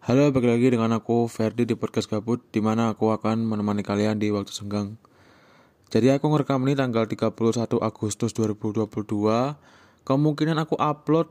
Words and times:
Halo, 0.00 0.32
balik 0.32 0.56
lagi 0.56 0.72
dengan 0.72 0.96
aku 0.96 1.28
Ferdi 1.28 1.68
di 1.68 1.76
podcast 1.76 2.08
Gabut 2.08 2.40
di 2.56 2.64
mana 2.64 2.96
aku 2.96 3.12
akan 3.12 3.44
menemani 3.44 3.84
kalian 3.84 4.16
di 4.16 4.32
waktu 4.32 4.48
senggang. 4.48 4.96
Jadi 5.92 6.08
aku 6.08 6.24
ngerekam 6.24 6.64
ini 6.64 6.72
tanggal 6.72 7.04
31 7.04 7.36
Agustus 7.84 8.32
2022. 8.32 8.88
Kemungkinan 10.08 10.56
aku 10.56 10.80
upload 10.80 11.28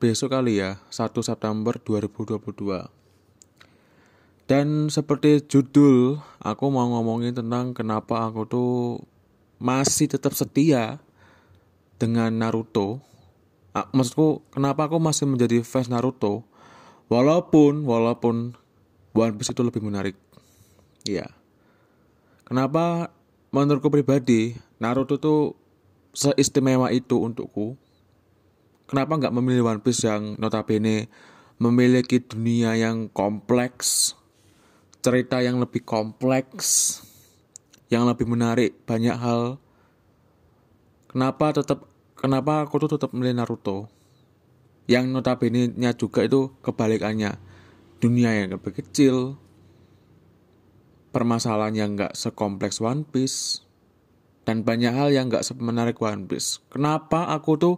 besok 0.00 0.32
kali 0.32 0.64
ya, 0.64 0.80
1 0.88 1.12
September 1.20 1.76
2022. 1.76 2.88
Dan 4.48 4.88
seperti 4.88 5.44
judul, 5.44 6.24
aku 6.40 6.72
mau 6.72 6.88
ngomongin 6.96 7.36
tentang 7.36 7.76
kenapa 7.76 8.32
aku 8.32 8.48
tuh 8.48 8.72
masih 9.60 10.08
tetap 10.08 10.32
setia 10.32 11.04
dengan 12.00 12.32
Naruto. 12.32 13.04
Maksudku, 13.76 14.40
kenapa 14.56 14.88
aku 14.88 14.96
masih 14.96 15.28
menjadi 15.28 15.60
fans 15.60 15.92
Naruto? 15.92 16.48
Walaupun, 17.10 17.82
walaupun 17.82 18.54
One 19.10 19.34
Piece 19.34 19.50
itu 19.50 19.66
lebih 19.66 19.82
menarik. 19.82 20.14
Iya. 21.02 21.26
Kenapa 22.46 23.10
menurutku 23.50 23.90
pribadi 23.90 24.54
Naruto 24.78 25.18
tuh 25.18 25.58
seistimewa 26.14 26.94
itu 26.94 27.18
untukku? 27.18 27.74
Kenapa 28.86 29.18
nggak 29.18 29.34
memilih 29.34 29.66
One 29.66 29.82
Piece 29.82 30.06
yang 30.06 30.38
notabene 30.38 31.10
memiliki 31.58 32.22
dunia 32.22 32.78
yang 32.78 33.10
kompleks, 33.10 34.14
cerita 35.02 35.42
yang 35.42 35.58
lebih 35.58 35.82
kompleks, 35.82 36.98
yang 37.90 38.06
lebih 38.06 38.24
menarik, 38.30 38.86
banyak 38.86 39.18
hal. 39.18 39.58
Kenapa 41.10 41.58
tetap 41.58 41.90
kenapa 42.14 42.62
aku 42.62 42.86
tuh 42.86 42.94
tetap 42.94 43.10
memilih 43.10 43.42
Naruto? 43.42 43.90
Yang 44.90 45.14
notabene-nya 45.14 45.94
juga 45.94 46.26
itu 46.26 46.50
kebalikannya. 46.66 47.38
Dunia 48.02 48.34
yang 48.34 48.58
lebih 48.58 48.74
kecil 48.74 49.38
permasalahan 51.14 51.74
yang 51.78 51.90
nggak 51.94 52.18
sekompleks 52.18 52.82
One 52.82 53.06
Piece 53.06 53.62
dan 54.42 54.66
banyak 54.66 54.90
hal 54.90 55.14
yang 55.14 55.30
nggak 55.30 55.46
semenarik 55.46 55.94
One 56.02 56.26
Piece. 56.26 56.58
Kenapa 56.74 57.30
aku 57.30 57.54
tuh 57.54 57.76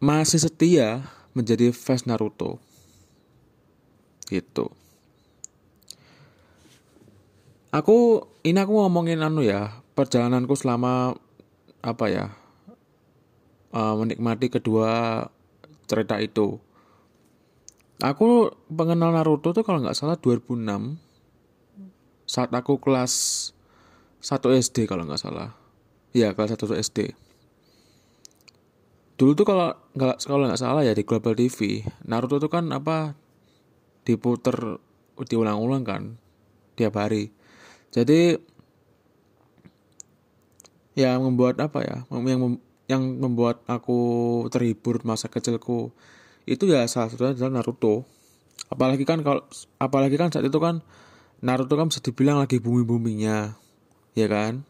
masih 0.00 0.40
setia 0.40 1.12
menjadi 1.36 1.76
fans 1.76 2.08
Naruto? 2.08 2.56
Gitu. 4.32 4.72
Aku 7.68 8.24
ini 8.40 8.56
aku 8.56 8.72
ngomongin 8.80 9.20
anu 9.20 9.44
ya 9.44 9.84
perjalananku 9.92 10.56
selama 10.56 11.12
apa 11.84 12.04
ya 12.08 12.26
uh, 13.76 13.92
menikmati 14.00 14.48
kedua 14.48 15.20
cerita 15.86 16.18
itu. 16.20 16.58
Aku 18.04 18.52
pengenal 18.68 19.16
Naruto 19.16 19.56
tuh 19.56 19.64
kalau 19.64 19.80
nggak 19.80 19.96
salah 19.96 20.20
2006 20.20 21.00
saat 22.28 22.50
aku 22.52 22.76
kelas 22.76 23.12
1 24.20 24.36
SD 24.60 24.84
kalau 24.84 25.08
nggak 25.08 25.22
salah. 25.22 25.56
Iya 26.12 26.36
kelas 26.36 26.58
1 26.60 26.76
SD. 26.82 27.16
Dulu 29.16 29.32
tuh 29.32 29.46
kalau 29.48 29.72
nggak 29.96 30.20
kalau 30.28 30.44
nggak 30.44 30.60
salah 30.60 30.84
ya 30.84 30.92
di 30.92 31.08
Global 31.08 31.32
TV 31.32 31.80
Naruto 32.04 32.36
tuh 32.36 32.52
kan 32.52 32.68
apa 32.68 33.16
diputer 34.04 34.76
diulang-ulang 35.16 35.82
kan 35.88 36.02
tiap 36.76 37.00
hari. 37.00 37.32
Jadi 37.88 38.36
yang 40.96 41.24
membuat 41.24 41.56
apa 41.60 41.80
ya 41.80 41.96
yang 42.08 42.60
yang 42.86 43.18
membuat 43.18 43.66
aku 43.66 43.98
terhibur 44.50 45.02
masa 45.02 45.26
kecilku 45.26 45.90
itu 46.46 46.70
ya 46.70 46.86
salah 46.86 47.10
satunya 47.10 47.34
adalah 47.34 47.60
Naruto. 47.60 48.06
Apalagi 48.70 49.02
kan 49.02 49.22
kalau 49.26 49.42
apalagi 49.82 50.14
kan 50.14 50.30
saat 50.30 50.46
itu 50.46 50.58
kan 50.62 50.82
Naruto 51.42 51.74
kan 51.74 51.90
bisa 51.90 51.98
dibilang 52.00 52.38
lagi 52.38 52.62
bumi-buminya 52.62 53.58
ya 54.14 54.26
kan? 54.30 54.62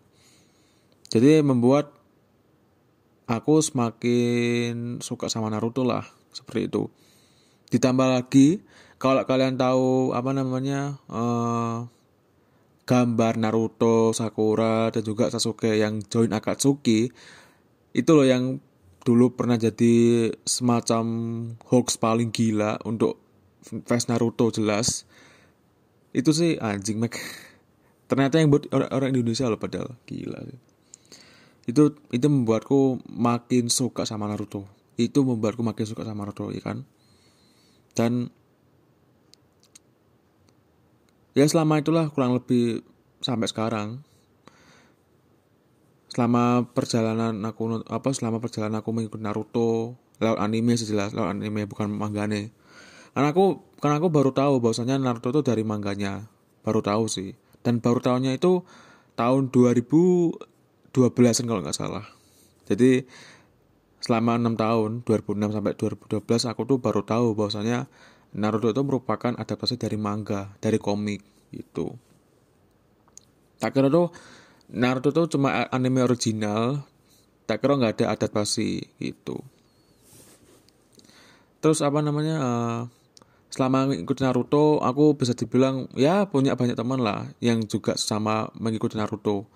Jadi 1.12 1.44
membuat 1.44 1.92
aku 3.28 3.60
semakin 3.60 4.98
suka 5.04 5.28
sama 5.28 5.52
Naruto 5.52 5.84
lah 5.84 6.08
seperti 6.32 6.72
itu. 6.72 6.88
Ditambah 7.68 8.08
lagi 8.08 8.64
kalau 8.96 9.28
kalian 9.28 9.60
tahu 9.60 10.16
apa 10.16 10.32
namanya 10.32 10.96
uh, 11.12 11.84
gambar 12.88 13.34
Naruto, 13.36 14.14
Sakura 14.16 14.88
dan 14.94 15.02
juga 15.02 15.28
Sasuke 15.28 15.76
yang 15.76 16.00
join 16.06 16.32
Akatsuki 16.32 17.10
itu 17.96 18.10
loh 18.12 18.28
yang 18.28 18.60
dulu 19.08 19.32
pernah 19.32 19.56
jadi 19.56 20.28
semacam 20.44 21.04
hoax 21.72 21.96
paling 21.96 22.28
gila 22.28 22.76
untuk 22.84 23.16
fans 23.64 24.12
Naruto 24.12 24.52
jelas. 24.52 25.08
Itu 26.12 26.36
sih 26.36 26.60
anjing 26.60 27.00
mek 27.00 27.16
ternyata 28.06 28.36
yang 28.36 28.52
buat 28.52 28.68
orang-orang 28.68 29.16
Indonesia 29.16 29.48
loh 29.48 29.56
padahal. 29.56 29.96
Gila 30.04 30.44
itu 31.66 31.98
itu 32.14 32.26
membuatku 32.30 33.02
makin 33.10 33.66
suka 33.72 34.06
sama 34.06 34.30
Naruto. 34.30 34.68
Itu 34.94 35.26
membuatku 35.26 35.66
makin 35.66 35.86
suka 35.88 36.06
sama 36.06 36.22
Naruto 36.22 36.54
ya 36.54 36.62
kan? 36.62 36.86
Dan 37.96 38.30
ya 41.34 41.44
selama 41.48 41.82
itulah 41.82 42.12
kurang 42.14 42.38
lebih 42.38 42.86
sampai 43.18 43.50
sekarang 43.50 43.88
selama 46.16 46.64
perjalanan 46.72 47.36
aku 47.44 47.84
apa 47.92 48.08
selama 48.16 48.40
perjalanan 48.40 48.80
aku 48.80 48.96
mengikuti 48.96 49.20
Naruto 49.20 50.00
lewat 50.16 50.40
anime 50.40 50.72
sih 50.80 50.88
jelas 50.88 51.12
lewat 51.12 51.36
anime 51.36 51.68
bukan 51.68 51.92
manggane 51.92 52.56
karena 53.16 53.32
aku 53.32 53.64
karena 53.80 53.96
aku 53.96 54.08
baru 54.12 54.28
tahu 54.32 54.60
bahwasanya 54.60 54.96
Naruto 55.00 55.32
itu 55.32 55.40
dari 55.40 55.64
mangganya 55.64 56.28
baru 56.60 56.84
tahu 56.84 57.08
sih. 57.08 57.32
Dan 57.64 57.80
baru 57.80 58.04
tahunnya 58.04 58.36
itu 58.36 58.60
tahun 59.16 59.48
2012 59.48 60.36
kan 60.92 61.46
kalau 61.48 61.64
nggak 61.64 61.78
salah. 61.80 62.04
Jadi 62.68 63.08
selama 64.04 64.36
enam 64.36 64.52
tahun 64.60 65.00
2006 65.08 65.56
sampai 65.56 65.72
2012 65.80 66.52
aku 66.52 66.62
tuh 66.68 66.76
baru 66.76 67.00
tahu 67.08 67.32
bahwasanya 67.32 67.88
Naruto 68.36 68.68
itu 68.68 68.84
merupakan 68.84 69.32
adaptasi 69.32 69.80
dari 69.80 69.96
manga 69.96 70.52
dari 70.60 70.76
komik 70.76 71.24
itu 71.56 71.96
tak 73.56 73.72
kira 73.72 73.88
tuh 73.88 74.12
Naruto 74.66 75.14
tuh 75.14 75.38
cuma 75.38 75.70
anime 75.70 76.02
original 76.02 76.82
tak 77.46 77.62
kira 77.62 77.78
nggak 77.78 78.02
ada 78.02 78.06
adaptasi 78.18 78.98
gitu. 78.98 79.38
Terus 81.62 81.78
apa 81.82 82.02
namanya 82.02 82.36
uh, 82.42 82.80
selama 83.50 83.94
mengikuti 83.94 84.26
Naruto 84.26 84.82
aku 84.82 85.14
bisa 85.14 85.32
dibilang 85.38 85.86
ya 85.94 86.26
punya 86.26 86.58
banyak 86.58 86.74
teman 86.74 86.98
lah 86.98 87.30
yang 87.38 87.62
juga 87.70 87.94
sama 87.94 88.50
mengikuti 88.58 88.98
Naruto. 88.98 89.46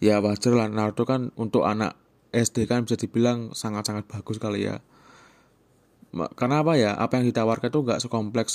Ya 0.00 0.24
wajar 0.24 0.56
lah 0.56 0.68
Naruto 0.72 1.04
kan 1.04 1.28
untuk 1.36 1.68
anak 1.68 2.00
SD 2.32 2.64
kan 2.64 2.88
bisa 2.88 2.96
dibilang 2.96 3.52
sangat-sangat 3.52 4.08
bagus 4.08 4.40
kali 4.40 4.64
ya. 4.64 4.80
Karena 6.40 6.64
apa 6.64 6.80
ya 6.80 6.96
apa 6.96 7.20
yang 7.20 7.28
ditawarkan 7.28 7.68
itu 7.68 7.80
nggak 7.84 8.00
sekompleks 8.00 8.54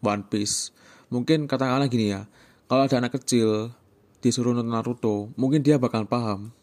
One 0.00 0.24
Piece. 0.24 0.72
Mungkin 1.12 1.44
katakanlah 1.44 1.92
gini 1.92 2.16
ya 2.16 2.24
kalau 2.72 2.88
ada 2.88 3.04
anak 3.04 3.20
kecil 3.20 3.76
disuruh 4.22 4.54
nonton 4.54 4.70
Naruto, 4.70 5.34
mungkin 5.34 5.66
dia 5.66 5.82
bakal 5.82 6.06
paham. 6.06 6.54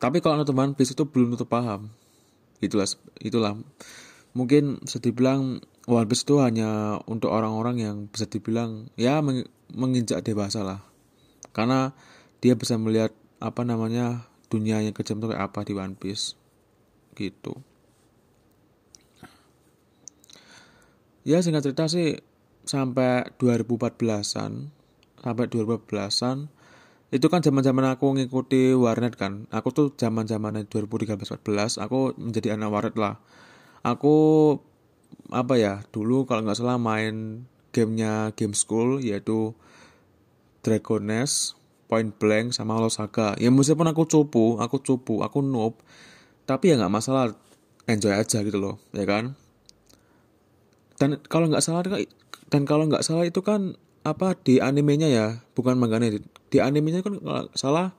Tapi 0.00 0.18
kalau 0.18 0.40
nonton 0.40 0.56
One 0.56 0.74
Piece 0.74 0.96
itu 0.96 1.06
belum 1.06 1.36
tentu 1.36 1.46
paham. 1.46 1.92
Itulah 2.58 2.88
itulah 3.22 3.54
mungkin 4.34 4.80
bisa 4.82 4.98
dibilang 4.98 5.62
One 5.86 6.08
Piece 6.08 6.26
itu 6.26 6.40
hanya 6.42 6.98
untuk 7.06 7.30
orang-orang 7.30 7.76
yang 7.78 7.96
bisa 8.10 8.26
dibilang 8.26 8.90
ya 8.98 9.22
menginjak 9.70 10.24
dewasa 10.26 10.64
lah. 10.66 10.80
Karena 11.54 11.94
dia 12.42 12.58
bisa 12.58 12.74
melihat 12.80 13.14
apa 13.38 13.62
namanya 13.62 14.26
dunia 14.50 14.82
yang 14.82 14.96
kejam 14.96 15.22
itu 15.22 15.30
kayak 15.30 15.52
apa 15.52 15.60
di 15.62 15.72
One 15.76 15.94
Piece 15.94 16.34
gitu. 17.14 17.60
Ya 21.22 21.38
singkat 21.38 21.62
cerita 21.62 21.86
sih 21.86 22.18
sampai 22.66 23.30
2014-an 23.38 24.81
sampai 25.22 25.46
2014-an 25.48 26.50
itu 27.12 27.26
kan 27.28 27.44
zaman-zaman 27.44 27.92
aku 27.92 28.16
ngikuti 28.16 28.72
warnet 28.72 29.20
kan. 29.20 29.44
Aku 29.52 29.68
tuh 29.68 29.92
zaman-zaman 29.92 30.64
2013-14 30.64 31.76
aku 31.76 32.16
menjadi 32.16 32.56
anak 32.56 32.72
warnet 32.72 32.96
lah. 32.96 33.20
Aku 33.84 34.16
apa 35.28 35.60
ya 35.60 35.84
dulu 35.92 36.24
kalau 36.24 36.40
nggak 36.40 36.56
salah 36.56 36.80
main 36.80 37.44
gamenya 37.76 38.32
game 38.32 38.56
school 38.56 38.96
yaitu 39.04 39.52
Dragon 40.64 41.04
Nest 41.04 41.60
Point 41.92 42.16
Blank 42.16 42.56
sama 42.56 42.80
Halo 42.80 42.88
Saga. 42.88 43.36
Ya 43.36 43.52
meskipun 43.52 43.92
aku 43.92 44.08
cupu 44.08 44.56
aku 44.56 44.80
cupu 44.80 45.20
aku 45.20 45.44
noob 45.44 45.76
tapi 46.48 46.72
ya 46.72 46.80
nggak 46.80 46.96
masalah 46.96 47.36
enjoy 47.84 48.16
aja 48.16 48.40
gitu 48.40 48.56
loh 48.56 48.80
ya 48.96 49.04
kan? 49.04 49.36
Dan 50.96 51.20
kalau 51.28 51.52
nggak 51.52 51.60
salah 51.60 51.84
dan 52.48 52.62
kalau 52.64 52.88
nggak 52.88 53.04
salah 53.04 53.28
itu 53.28 53.44
kan 53.44 53.76
apa 54.02 54.34
di 54.34 54.58
animenya 54.58 55.06
ya 55.06 55.26
bukan 55.54 55.78
manganya 55.78 56.18
di, 56.18 56.20
di 56.50 56.58
animenya 56.58 57.06
kan 57.06 57.22
salah 57.54 57.94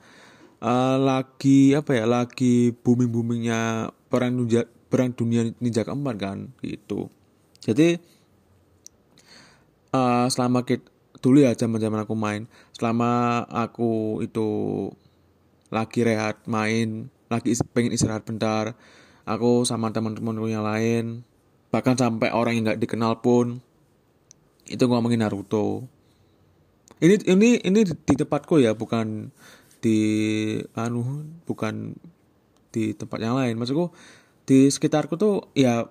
uh, 0.60 0.98
lagi 1.00 1.72
apa 1.76 1.96
ya 1.96 2.06
lagi 2.08 2.76
booming 2.76 3.12
boomingnya 3.12 3.92
perang 4.12 4.36
ninja 4.36 4.68
perang 4.92 5.16
dunia 5.16 5.50
ninja 5.58 5.88
keempat 5.88 6.16
kan 6.20 6.38
gitu. 6.62 7.08
Jadi 7.64 7.98
uh, 9.96 10.28
selama 10.28 10.68
kita 10.68 10.94
dulu 11.24 11.40
ya 11.40 11.56
zaman 11.56 11.80
zaman 11.80 12.04
aku 12.04 12.20
main 12.20 12.52
selama 12.76 13.44
aku 13.48 14.20
itu 14.28 14.50
lagi 15.72 16.04
rehat 16.04 16.44
main 16.52 17.08
lagi 17.32 17.56
pengen 17.72 17.96
istirahat 17.96 18.28
bentar 18.28 18.76
aku 19.24 19.64
sama 19.64 19.96
teman-temanku 19.96 20.52
yang 20.52 20.68
lain 20.68 21.24
bahkan 21.72 21.96
sampai 21.96 22.36
orang 22.36 22.60
yang 22.60 22.64
nggak 22.68 22.82
dikenal 22.84 23.24
pun 23.24 23.64
itu 24.68 24.84
ngomongin 24.84 25.24
Naruto 25.24 25.88
ini 27.04 27.16
ini 27.28 27.50
ini 27.60 27.82
di 27.84 28.14
tempatku 28.16 28.64
ya 28.64 28.72
bukan 28.72 29.28
di 29.84 30.00
anu 30.80 31.28
bukan 31.44 31.92
di 32.72 32.96
tempat 32.96 33.20
yang 33.20 33.36
lain. 33.36 33.60
Maksudku 33.60 33.92
di 34.48 34.72
sekitarku 34.72 35.20
tuh 35.20 35.52
ya 35.52 35.84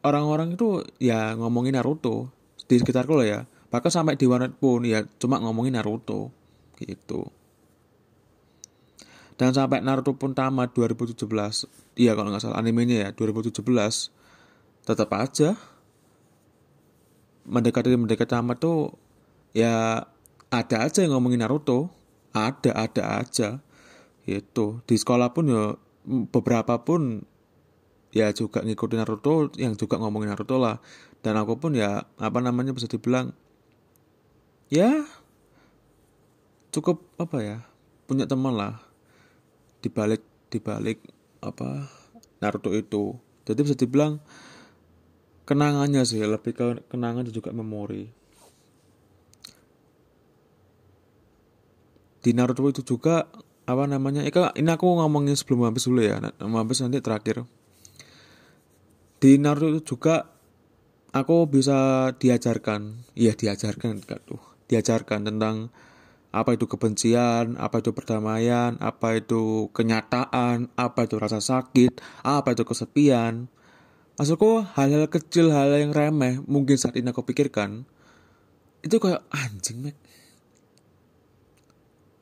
orang-orang 0.00 0.56
itu 0.56 0.80
ya 0.96 1.36
ngomongin 1.36 1.76
Naruto. 1.76 2.32
Di 2.64 2.80
sekitarku 2.80 3.20
lah 3.20 3.26
ya. 3.28 3.40
Bahkan 3.68 3.92
sampai 3.92 4.16
di 4.16 4.24
warnet 4.24 4.56
pun 4.56 4.80
ya 4.88 5.04
cuma 5.20 5.36
ngomongin 5.44 5.76
Naruto. 5.76 6.32
Gitu. 6.80 7.28
Dan 9.36 9.52
sampai 9.52 9.84
Naruto 9.84 10.16
pun 10.16 10.32
tamat 10.32 10.72
2017 10.72 11.28
iya 12.00 12.16
kalau 12.16 12.32
nggak 12.32 12.42
salah 12.42 12.56
animenya 12.60 13.08
ya 13.08 13.10
2017 13.12 13.60
tetap 14.82 15.10
aja 15.12 15.54
mendekati 17.44 17.92
mendekati 17.92 18.32
tamat 18.32 18.56
tuh 18.62 18.96
ya 19.52 20.04
ada 20.52 20.76
aja 20.84 21.00
yang 21.00 21.16
ngomongin 21.16 21.40
Naruto. 21.40 21.88
Ada 22.36 22.76
ada 22.76 23.24
aja. 23.24 23.48
Itu 24.28 24.84
di 24.84 24.96
sekolah 25.00 25.32
pun 25.32 25.48
ya 25.48 25.64
beberapa 26.04 26.84
pun 26.84 27.24
ya 28.12 28.28
juga 28.36 28.60
ngikutin 28.60 29.00
Naruto 29.00 29.48
yang 29.56 29.76
juga 29.80 29.96
ngomongin 29.96 30.32
Naruto 30.32 30.60
lah. 30.60 30.84
Dan 31.24 31.40
aku 31.40 31.56
pun 31.56 31.72
ya 31.72 32.04
apa 32.20 32.38
namanya 32.44 32.76
bisa 32.76 32.90
dibilang 32.90 33.32
ya 34.68 35.06
cukup 36.72 37.04
apa 37.16 37.38
ya 37.40 37.58
punya 38.04 38.28
teman 38.28 38.52
lah. 38.52 38.76
Dibalik 39.80 40.20
dibalik 40.52 41.00
apa 41.40 41.88
Naruto 42.44 42.76
itu. 42.76 43.16
Jadi 43.48 43.60
bisa 43.64 43.76
dibilang 43.76 44.20
kenangannya 45.48 46.04
sih 46.04 46.22
lebih 46.22 46.52
ke 46.54 46.64
kenangan 46.92 47.26
dan 47.26 47.34
juga 47.34 47.50
memori 47.50 48.21
di 52.22 52.30
Naruto 52.32 52.64
itu 52.70 52.86
juga 52.86 53.26
apa 53.62 53.84
namanya 53.86 54.22
ini 54.26 54.70
aku 54.70 54.86
ngomongin 54.86 55.34
sebelum 55.34 55.66
habis 55.66 55.86
dulu 55.86 56.02
ya 56.02 56.18
habis 56.38 56.78
nanti 56.82 56.98
terakhir 57.02 57.46
di 59.18 59.38
Naruto 59.38 59.74
itu 59.74 59.98
juga 59.98 60.30
aku 61.12 61.50
bisa 61.50 62.10
diajarkan 62.16 63.12
iya 63.18 63.34
diajarkan 63.34 64.02
tuh 64.24 64.42
diajarkan 64.70 65.28
tentang 65.28 65.68
apa 66.32 66.56
itu 66.56 66.64
kebencian, 66.64 67.60
apa 67.60 67.84
itu 67.84 67.92
perdamaian, 67.92 68.80
apa 68.80 69.20
itu 69.20 69.68
kenyataan, 69.76 70.72
apa 70.80 71.04
itu 71.04 71.20
rasa 71.20 71.44
sakit, 71.44 72.00
apa 72.24 72.56
itu 72.56 72.64
kesepian. 72.64 73.52
Maksudku 74.16 74.64
hal-hal 74.72 75.12
kecil, 75.12 75.52
hal 75.52 75.76
yang 75.76 75.92
remeh 75.92 76.40
mungkin 76.48 76.80
saat 76.80 76.96
ini 76.96 77.12
aku 77.12 77.20
pikirkan 77.28 77.84
itu 78.80 78.96
kayak 78.96 79.22
anjing 79.30 79.84
mek. 79.84 79.96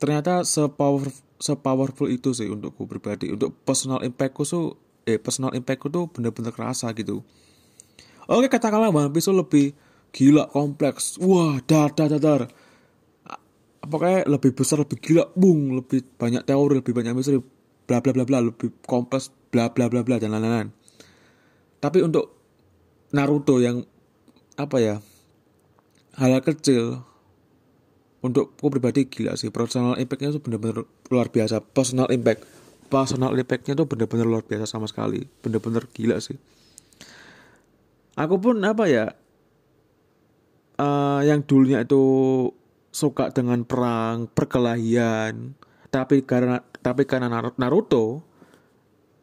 Ternyata 0.01 0.41
sepower 0.41 1.13
sepowerful 1.37 2.09
itu 2.09 2.33
sih 2.33 2.49
untukku 2.49 2.89
pribadi, 2.89 3.29
untuk 3.29 3.53
personal 3.61 4.01
impactku 4.01 4.41
tuh 4.41 4.73
eh 5.05 5.21
personal 5.21 5.53
impactku 5.53 5.93
tuh 5.93 6.09
bener-bener 6.09 6.49
kerasa 6.49 6.89
gitu. 6.97 7.21
Oke 8.25 8.49
katakanlah 8.49 8.89
One 8.89 9.13
Piece 9.13 9.29
lebih 9.29 9.77
gila 10.09 10.49
kompleks. 10.49 11.21
Wah 11.21 11.61
dadar 11.61 12.09
dadar 12.09 12.49
apakah 13.81 14.25
lebih 14.25 14.57
besar 14.57 14.81
lebih 14.81 14.97
gila. 14.97 15.29
Bung 15.37 15.77
lebih 15.77 16.01
banyak 16.17 16.49
teori 16.49 16.81
lebih 16.81 16.97
banyak 16.97 17.13
misteri 17.13 17.37
bla 17.85 18.01
bla 18.01 18.13
bla 18.13 18.25
bla. 18.25 18.41
Lebih 18.41 18.81
kompleks 18.89 19.29
bla 19.53 19.69
bla 19.69 19.85
bla 19.85 20.01
bla 20.01 20.17
dan 20.17 20.33
lain-lain. 20.33 20.73
Tapi 21.77 22.01
untuk 22.01 22.41
Naruto 23.11 23.59
yang 23.59 23.83
apa 24.55 24.77
ya 24.79 24.95
-hal 26.15 26.39
kecil 26.39 27.03
untuk 28.21 28.53
aku 28.57 28.77
pribadi 28.77 29.09
gila 29.09 29.33
sih. 29.37 29.49
Personal 29.49 29.97
impactnya 29.97 30.37
itu 30.37 30.41
benar-benar 30.41 30.85
luar 31.09 31.27
biasa. 31.29 31.61
Personal 31.61 32.07
impact. 32.13 32.45
Personal 32.87 33.33
impactnya 33.33 33.73
tuh 33.73 33.89
benar-benar 33.89 34.25
luar 34.29 34.43
biasa 34.45 34.65
sama 34.69 34.85
sekali. 34.85 35.25
Benar-benar 35.41 35.89
gila 35.89 36.21
sih. 36.21 36.37
Aku 38.15 38.37
pun 38.37 38.61
apa 38.61 38.85
ya 38.85 39.17
uh, 40.81 41.21
yang 41.25 41.45
dulunya 41.45 41.81
itu 41.85 42.03
suka 42.91 43.31
dengan 43.31 43.63
perang, 43.63 44.27
perkelahian, 44.27 45.55
tapi 45.93 46.27
karena 46.27 46.59
tapi 46.83 47.07
karena 47.07 47.31
Naruto, 47.31 48.19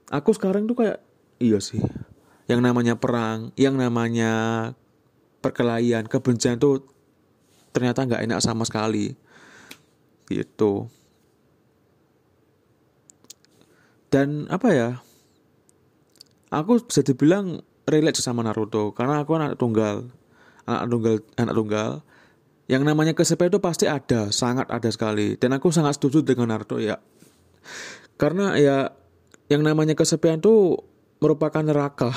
aku 0.09 0.31
sekarang 0.33 0.65
tuh 0.65 0.77
kayak 0.81 0.99
iya 1.37 1.61
sih, 1.61 1.85
yang 2.49 2.65
namanya 2.65 2.97
perang, 2.97 3.53
yang 3.61 3.77
namanya 3.77 4.73
perkelahian, 5.45 6.09
kebencian 6.09 6.57
tuh 6.57 6.89
ternyata 7.71 8.05
nggak 8.05 8.25
enak 8.25 8.41
sama 8.41 8.65
sekali, 8.69 9.13
gitu. 10.29 10.89
Dan 14.09 14.49
apa 14.49 14.69
ya? 14.73 14.91
Aku 16.49 16.81
bisa 16.81 17.05
dibilang 17.05 17.61
relate 17.85 18.21
sama 18.25 18.41
Naruto 18.41 18.97
karena 18.97 19.21
aku 19.21 19.37
anak 19.37 19.61
tunggal. 19.61 20.09
Anak 20.65 20.85
tunggal 20.89 21.17
anak 21.37 21.55
tunggal. 21.55 21.91
Yang 22.69 22.83
namanya 22.85 23.13
kesepian 23.17 23.53
itu 23.53 23.61
pasti 23.61 23.85
ada 23.85 24.33
sangat 24.33 24.69
ada 24.69 24.89
sekali. 24.89 25.37
Dan 25.37 25.57
aku 25.57 25.69
sangat 25.69 26.01
setuju 26.01 26.25
dengan 26.25 26.57
Naruto 26.57 26.81
ya. 26.81 26.97
Karena 28.17 28.57
ya 28.57 28.97
yang 29.53 29.61
namanya 29.61 29.93
kesepian 29.93 30.41
itu 30.41 30.81
merupakan 31.21 31.61
neraka. 31.61 32.13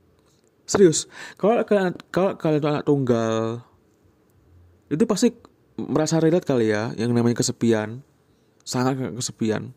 Serius 0.70 1.06
kalau 1.38 1.62
kalian 1.62 1.94
kalau 2.10 2.34
kalian 2.38 2.62
anak 2.66 2.86
tunggal 2.86 3.62
itu 4.90 5.04
pasti 5.06 5.30
merasa 5.78 6.18
relate 6.18 6.44
kali 6.44 6.74
ya 6.74 6.90
yang 6.98 7.14
namanya 7.14 7.38
kesepian. 7.38 8.02
Sangat 8.66 8.98
kesepian. 9.14 9.70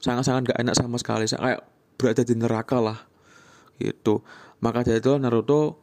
Sangat 0.00 0.24
sangat 0.24 0.54
gak 0.54 0.60
enak 0.62 0.74
sama 0.78 0.96
sekali. 0.96 1.26
Kayak 1.26 1.66
berada 1.98 2.22
di 2.22 2.34
neraka 2.38 2.78
lah 2.78 2.98
gitu. 3.82 4.22
Maka 4.62 4.86
dari 4.86 5.02
itu 5.02 5.12
Naruto 5.18 5.82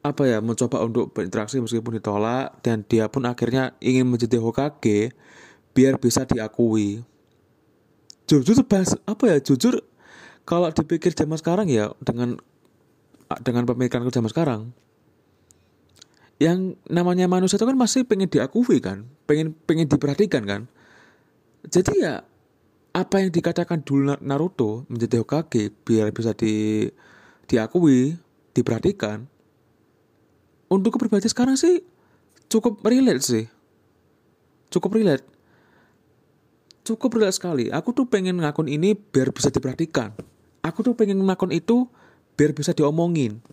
apa 0.00 0.24
ya 0.24 0.40
mencoba 0.40 0.80
untuk 0.80 1.12
berinteraksi 1.12 1.60
meskipun 1.60 2.00
ditolak 2.00 2.56
dan 2.64 2.80
dia 2.88 3.04
pun 3.12 3.28
akhirnya 3.28 3.76
ingin 3.84 4.08
menjadi 4.08 4.40
Hokage 4.40 5.12
biar 5.76 6.00
bisa 6.00 6.24
diakui. 6.24 7.04
Jujur 8.24 8.64
bahas 8.64 8.96
apa 9.04 9.24
ya 9.28 9.38
jujur 9.38 9.84
kalau 10.48 10.72
dipikir 10.72 11.12
zaman 11.12 11.36
sekarang 11.36 11.68
ya 11.68 11.92
dengan 12.00 12.40
dengan 13.44 13.62
pemikiran 13.68 14.08
zaman 14.08 14.30
sekarang 14.32 14.60
yang 16.40 16.72
namanya 16.88 17.28
manusia 17.28 17.60
itu 17.60 17.68
kan 17.68 17.76
masih 17.76 18.08
pengen 18.08 18.32
diakui 18.32 18.80
kan, 18.80 19.04
pengen 19.28 19.52
pengen 19.68 19.84
diperhatikan 19.86 20.42
kan. 20.48 20.64
Jadi 21.68 22.00
ya 22.00 22.24
apa 22.96 23.20
yang 23.20 23.28
dikatakan 23.28 23.84
dulu 23.84 24.16
Naruto 24.24 24.88
menjadi 24.88 25.20
Hokage 25.20 25.68
biar 25.84 26.08
bisa 26.16 26.32
di 26.32 26.88
diakui, 27.44 28.16
diperhatikan 28.56 29.28
untuk 30.72 30.96
pribadi 30.96 31.28
sekarang 31.28 31.60
sih 31.60 31.84
cukup 32.48 32.80
relate 32.88 33.20
sih. 33.20 33.44
Cukup 34.72 34.96
relate. 34.96 35.26
Cukup 36.88 37.20
relate 37.20 37.36
sekali. 37.36 37.68
Aku 37.68 37.92
tuh 37.92 38.08
pengen 38.08 38.40
ngakun 38.40 38.70
ini 38.70 38.96
biar 38.96 39.28
bisa 39.34 39.52
diperhatikan. 39.52 40.16
Aku 40.64 40.80
tuh 40.80 40.96
pengen 40.96 41.20
ngakun 41.20 41.52
itu 41.52 41.84
biar 42.38 42.56
bisa 42.56 42.72
diomongin 42.72 43.44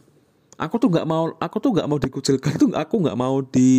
aku 0.57 0.75
tuh 0.81 0.89
nggak 0.89 1.07
mau 1.07 1.33
aku 1.37 1.57
tuh 1.61 1.71
nggak 1.77 1.87
mau 1.87 1.97
dikucilkan 2.01 2.53
tuh 2.57 2.69
aku 2.73 2.95
nggak 3.05 3.17
mau 3.17 3.39
di 3.45 3.71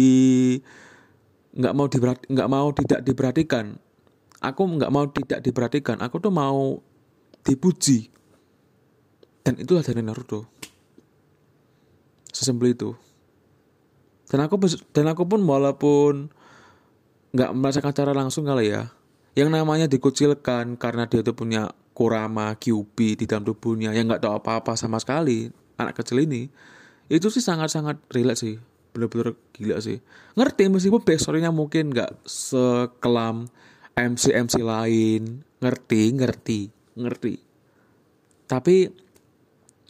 nggak 1.59 1.75
mau 1.75 1.87
diperhati 1.91 2.25
nggak 2.31 2.49
mau 2.51 2.67
tidak 2.73 3.01
diperhatikan. 3.03 3.67
Aku 4.39 4.63
nggak 4.63 4.93
mau 4.95 5.05
tidak 5.11 5.43
diperhatikan 5.43 5.99
aku 5.99 6.23
tuh 6.23 6.31
mau 6.31 6.79
dipuji. 7.43 8.07
Dan 9.43 9.59
itulah 9.59 9.83
dari 9.83 9.99
Naruto. 9.99 10.47
Sesimpel 12.31 12.79
itu. 12.79 12.95
Dan 14.31 14.47
aku 14.47 14.55
dan 14.95 15.11
aku 15.11 15.27
pun 15.27 15.43
walaupun 15.43 16.31
nggak 17.35 17.51
merasakan 17.53 17.93
cara 17.93 18.13
langsung 18.17 18.49
kali 18.49 18.73
ya 18.73 18.89
yang 19.37 19.53
namanya 19.53 19.87
dikucilkan 19.87 20.81
karena 20.81 21.05
dia 21.07 21.21
tuh 21.21 21.37
punya 21.37 21.69
kurama 21.93 22.57
QB 22.57 22.97
di 23.21 23.25
dalam 23.29 23.45
tubuhnya 23.45 23.93
yang 23.93 24.09
nggak 24.09 24.25
tahu 24.25 24.35
apa-apa 24.35 24.75
sama 24.75 24.99
sekali 24.99 25.53
anak 25.79 26.03
kecil 26.03 26.21
ini 26.21 26.51
itu 27.09 27.33
sih 27.33 27.41
sangat-sangat 27.41 28.03
relate 28.13 28.41
sih. 28.43 28.55
Bener-bener 28.93 29.39
gila 29.57 29.81
sih. 29.81 30.03
Ngerti 30.37 30.69
meskipun 30.69 31.01
backstorynya 31.01 31.55
mungkin 31.55 31.95
nggak 31.95 32.27
sekelam 32.29 33.49
MC 33.97 34.35
MC 34.35 34.61
lain. 34.61 35.41
Ngerti 35.59 36.03
ngerti 36.15 36.61
ngerti. 36.99 37.35
Tapi 38.51 38.91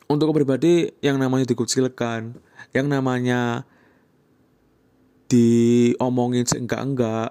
untuk 0.08 0.32
pribadi 0.32 0.88
yang 1.04 1.20
namanya 1.20 1.48
dikucilkan 1.48 2.36
yang 2.72 2.86
namanya 2.88 3.64
diomongin 5.28 6.48
seenggak 6.48 6.80
enggak 6.80 7.30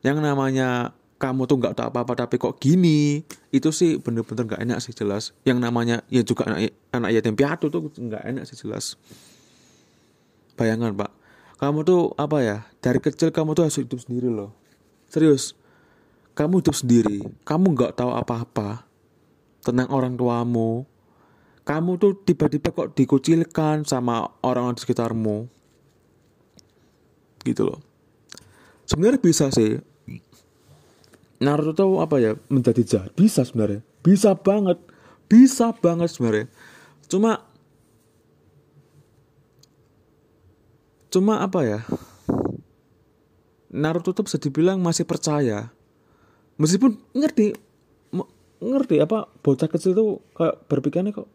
yang 0.00 0.20
namanya 0.20 0.96
kamu 1.14 1.46
tuh 1.46 1.56
nggak 1.62 1.74
tahu 1.78 1.86
apa-apa 1.94 2.26
tapi 2.26 2.36
kok 2.36 2.58
gini? 2.58 3.22
Itu 3.54 3.70
sih 3.70 4.02
bener-bener 4.02 4.44
nggak 4.50 4.62
enak 4.66 4.78
sih 4.82 4.92
jelas. 4.92 5.30
Yang 5.46 5.58
namanya 5.62 5.96
ya 6.10 6.26
juga 6.26 6.50
anak 6.50 6.74
anak 6.90 7.10
yatim 7.14 7.34
piatu 7.38 7.70
tuh 7.70 7.86
nggak 7.94 8.22
enak 8.34 8.44
sih 8.50 8.58
jelas. 8.58 8.98
Bayangan 10.58 10.94
pak. 10.94 11.10
Kamu 11.62 11.86
tuh 11.86 12.12
apa 12.18 12.42
ya 12.42 12.58
dari 12.82 12.98
kecil 12.98 13.30
kamu 13.30 13.54
tuh 13.54 13.70
harus 13.70 13.78
hidup 13.78 14.02
sendiri 14.02 14.26
loh. 14.26 14.50
Serius. 15.06 15.54
Kamu 16.34 16.60
hidup 16.60 16.74
sendiri. 16.74 17.22
Kamu 17.46 17.78
nggak 17.78 17.94
tahu 17.94 18.10
apa-apa 18.10 18.82
tentang 19.62 19.86
orang 19.94 20.18
tuamu. 20.18 20.82
Kamu 21.64 21.96
tuh 21.96 22.20
tiba-tiba 22.26 22.74
kok 22.74 22.92
dikucilkan 22.92 23.86
sama 23.86 24.28
orang 24.44 24.76
di 24.76 24.82
sekitarmu. 24.82 25.48
Gitu 27.46 27.62
loh. 27.64 27.80
Sebenarnya 28.84 29.22
bisa 29.22 29.48
sih 29.48 29.80
Naruto 31.44 31.76
tuh 31.76 32.00
apa 32.00 32.16
ya 32.16 32.32
menjadi 32.48 32.80
jahat. 32.80 33.12
Bisa 33.12 33.44
sebenarnya. 33.44 33.84
Bisa 34.00 34.32
banget. 34.32 34.80
Bisa 35.28 35.76
banget 35.76 36.08
sebenarnya. 36.08 36.48
Cuma 37.04 37.44
cuma 41.12 41.46
apa 41.46 41.60
ya 41.62 41.80
Naruto 43.70 44.16
tuh 44.16 44.24
bisa 44.24 44.40
dibilang 44.40 44.80
masih 44.80 45.04
percaya. 45.04 45.68
Meskipun 46.56 46.96
ngerti 47.12 47.52
ngerti 48.64 48.96
apa 49.02 49.28
bocah 49.44 49.68
kecil 49.68 49.92
tuh 49.92 50.24
kayak 50.32 50.64
berpikirnya 50.70 51.12
kok 51.12 51.28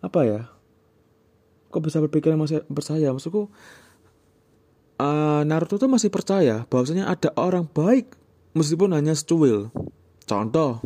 apa 0.00 0.20
ya 0.24 0.40
kok 1.68 1.82
bisa 1.84 2.00
berpikir 2.00 2.32
masih 2.38 2.64
percaya? 2.66 3.12
Maksudku 3.12 3.50
uh, 5.00 5.42
Naruto 5.44 5.76
tuh 5.76 5.90
masih 5.90 6.08
percaya 6.08 6.64
bahwasanya 6.70 7.10
ada 7.10 7.34
orang 7.36 7.66
baik 7.66 8.14
meskipun 8.54 8.94
hanya 8.94 9.14
secuil. 9.14 9.70
Contoh, 10.26 10.82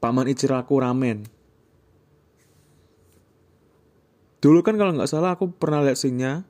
Paman 0.00 0.28
Ichiraku 0.28 0.76
Ramen. 0.80 1.24
Dulu 4.40 4.60
kan 4.60 4.76
kalau 4.76 4.92
nggak 4.94 5.10
salah 5.10 5.34
aku 5.34 5.50
pernah 5.56 5.82
lihat 5.82 5.98
sinnya 5.98 6.44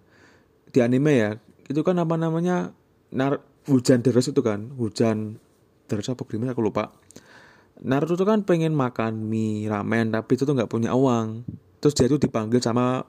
di 0.75 0.83
anime 0.83 1.15
ya. 1.15 1.31
Itu 1.71 1.87
kan 1.87 1.97
apa 2.03 2.19
namanya 2.19 2.75
nar 3.15 3.41
hujan 3.71 4.03
deras 4.03 4.29
itu 4.29 4.43
kan, 4.43 4.75
hujan 4.75 5.39
deras 5.87 6.11
apa 6.11 6.27
gimana 6.27 6.53
aku 6.53 6.67
lupa. 6.67 6.93
Naruto 7.87 8.19
tuh 8.19 8.27
kan 8.27 8.43
pengen 8.43 8.73
makan 8.75 9.29
mie 9.29 9.69
ramen 9.69 10.11
tapi 10.11 10.35
itu 10.35 10.43
tuh 10.43 10.55
nggak 10.59 10.71
punya 10.71 10.93
uang. 10.93 11.47
Terus 11.79 11.95
dia 11.95 12.07
tuh 12.11 12.19
dipanggil 12.19 12.59
sama 12.59 13.07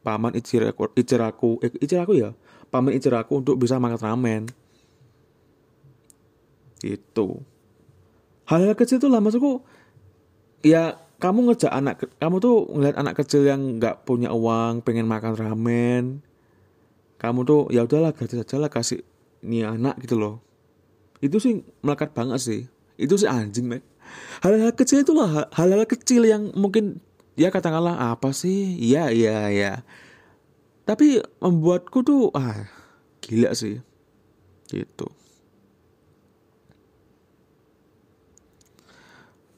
paman 0.00 0.32
Ichiraku, 0.36 0.96
Ichiraku, 0.96 1.50
eh, 1.64 1.72
Ichiraku 1.80 2.12
ya, 2.16 2.30
paman 2.72 2.96
Ichiraku 2.96 3.44
untuk 3.44 3.60
bisa 3.60 3.76
makan 3.76 4.00
ramen 4.00 4.42
gitu. 6.82 7.42
Hal-hal 8.44 8.76
kecil 8.76 9.00
itu 9.00 9.08
lah 9.08 9.24
maksudku 9.24 9.64
ya 10.60 11.00
kamu 11.20 11.52
ngejak 11.52 11.72
anak 11.72 11.96
kamu 12.20 12.36
tuh 12.40 12.68
ngeliat 12.68 12.96
anak 13.00 13.14
kecil 13.16 13.48
yang 13.48 13.80
nggak 13.80 14.04
punya 14.04 14.28
uang 14.28 14.84
pengen 14.84 15.08
makan 15.08 15.32
ramen 15.32 16.04
kamu 17.16 17.40
tuh 17.48 17.62
ya 17.72 17.88
udahlah 17.88 18.12
gratis 18.12 18.44
aja 18.44 18.60
lah 18.60 18.68
kasih 18.68 19.00
nih 19.40 19.64
anak 19.64 19.96
gitu 20.04 20.20
loh. 20.20 20.44
Itu 21.24 21.40
sih 21.40 21.64
melekat 21.80 22.12
banget 22.12 22.40
sih. 22.40 22.60
Itu 23.00 23.16
sih 23.16 23.28
anjing 23.28 23.64
mek 23.64 23.82
hal-hal 24.44 24.76
kecil 24.76 25.00
itulah 25.00 25.48
hal-hal 25.56 25.88
kecil 25.88 26.28
yang 26.28 26.52
mungkin 26.52 27.00
ya 27.40 27.48
katakanlah 27.48 28.12
apa 28.12 28.36
sih? 28.36 28.76
Iya 28.76 29.08
iya 29.08 29.48
iya. 29.48 29.72
Tapi 30.84 31.24
membuatku 31.40 32.04
tuh 32.04 32.28
ah 32.36 32.68
gila 33.24 33.56
sih. 33.56 33.80
Gitu 34.68 35.23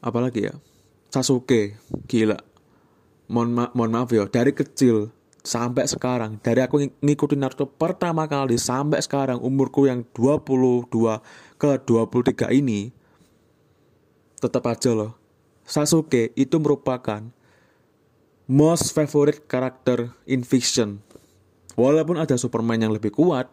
apalagi 0.06 0.46
ya? 0.46 0.54
Sasuke 1.10 1.74
gila. 2.06 2.38
Mohon, 3.26 3.50
ma 3.58 3.64
mohon 3.74 3.90
maaf 3.90 4.14
ya 4.14 4.30
dari 4.30 4.54
kecil 4.54 5.10
sampai 5.42 5.90
sekarang 5.90 6.38
dari 6.38 6.62
aku 6.62 6.78
ng 6.78 7.02
ngikutin 7.02 7.42
Naruto 7.42 7.66
pertama 7.66 8.30
kali 8.30 8.54
sampai 8.54 9.02
sekarang 9.02 9.42
umurku 9.42 9.90
yang 9.90 10.06
22 10.14 10.86
ke 11.58 11.70
23 11.82 12.54
ini 12.54 12.94
tetap 14.38 14.62
aja 14.70 14.94
loh. 14.94 15.18
Sasuke 15.66 16.30
itu 16.38 16.54
merupakan 16.62 17.26
most 18.46 18.94
favorite 18.94 19.50
character 19.50 20.14
in 20.30 20.46
fiction. 20.46 21.02
Walaupun 21.74 22.22
ada 22.22 22.38
Superman 22.38 22.78
yang 22.78 22.94
lebih 22.94 23.10
kuat 23.10 23.50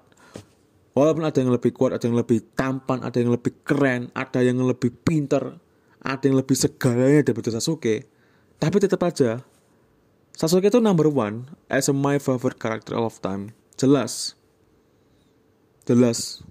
walaupun 0.94 1.26
ada 1.26 1.38
yang 1.42 1.50
lebih 1.50 1.74
kuat 1.74 1.98
ada 1.98 2.06
yang 2.06 2.18
lebih 2.18 2.54
tampan 2.54 3.02
ada 3.02 3.18
yang 3.18 3.34
lebih 3.34 3.66
keren 3.66 4.14
ada 4.14 4.40
yang 4.46 4.62
lebih 4.62 4.94
pinter 4.94 5.58
ada 6.04 6.24
yang 6.28 6.38
lebih 6.40 6.56
segalanya 6.56 7.24
daripada 7.26 7.56
Sasuke 7.56 8.06
tapi 8.60 8.78
tetap 8.80 9.02
aja 9.04 9.44
Sasuke 10.34 10.74
itu 10.74 10.82
number 10.82 11.06
one 11.06 11.46
as 11.70 11.86
a 11.86 11.94
my 11.94 12.18
favorite 12.18 12.58
character 12.58 12.98
of 12.98 13.22
time. 13.22 13.54
Jelas. 13.78 14.34
Jelas. 15.86 16.42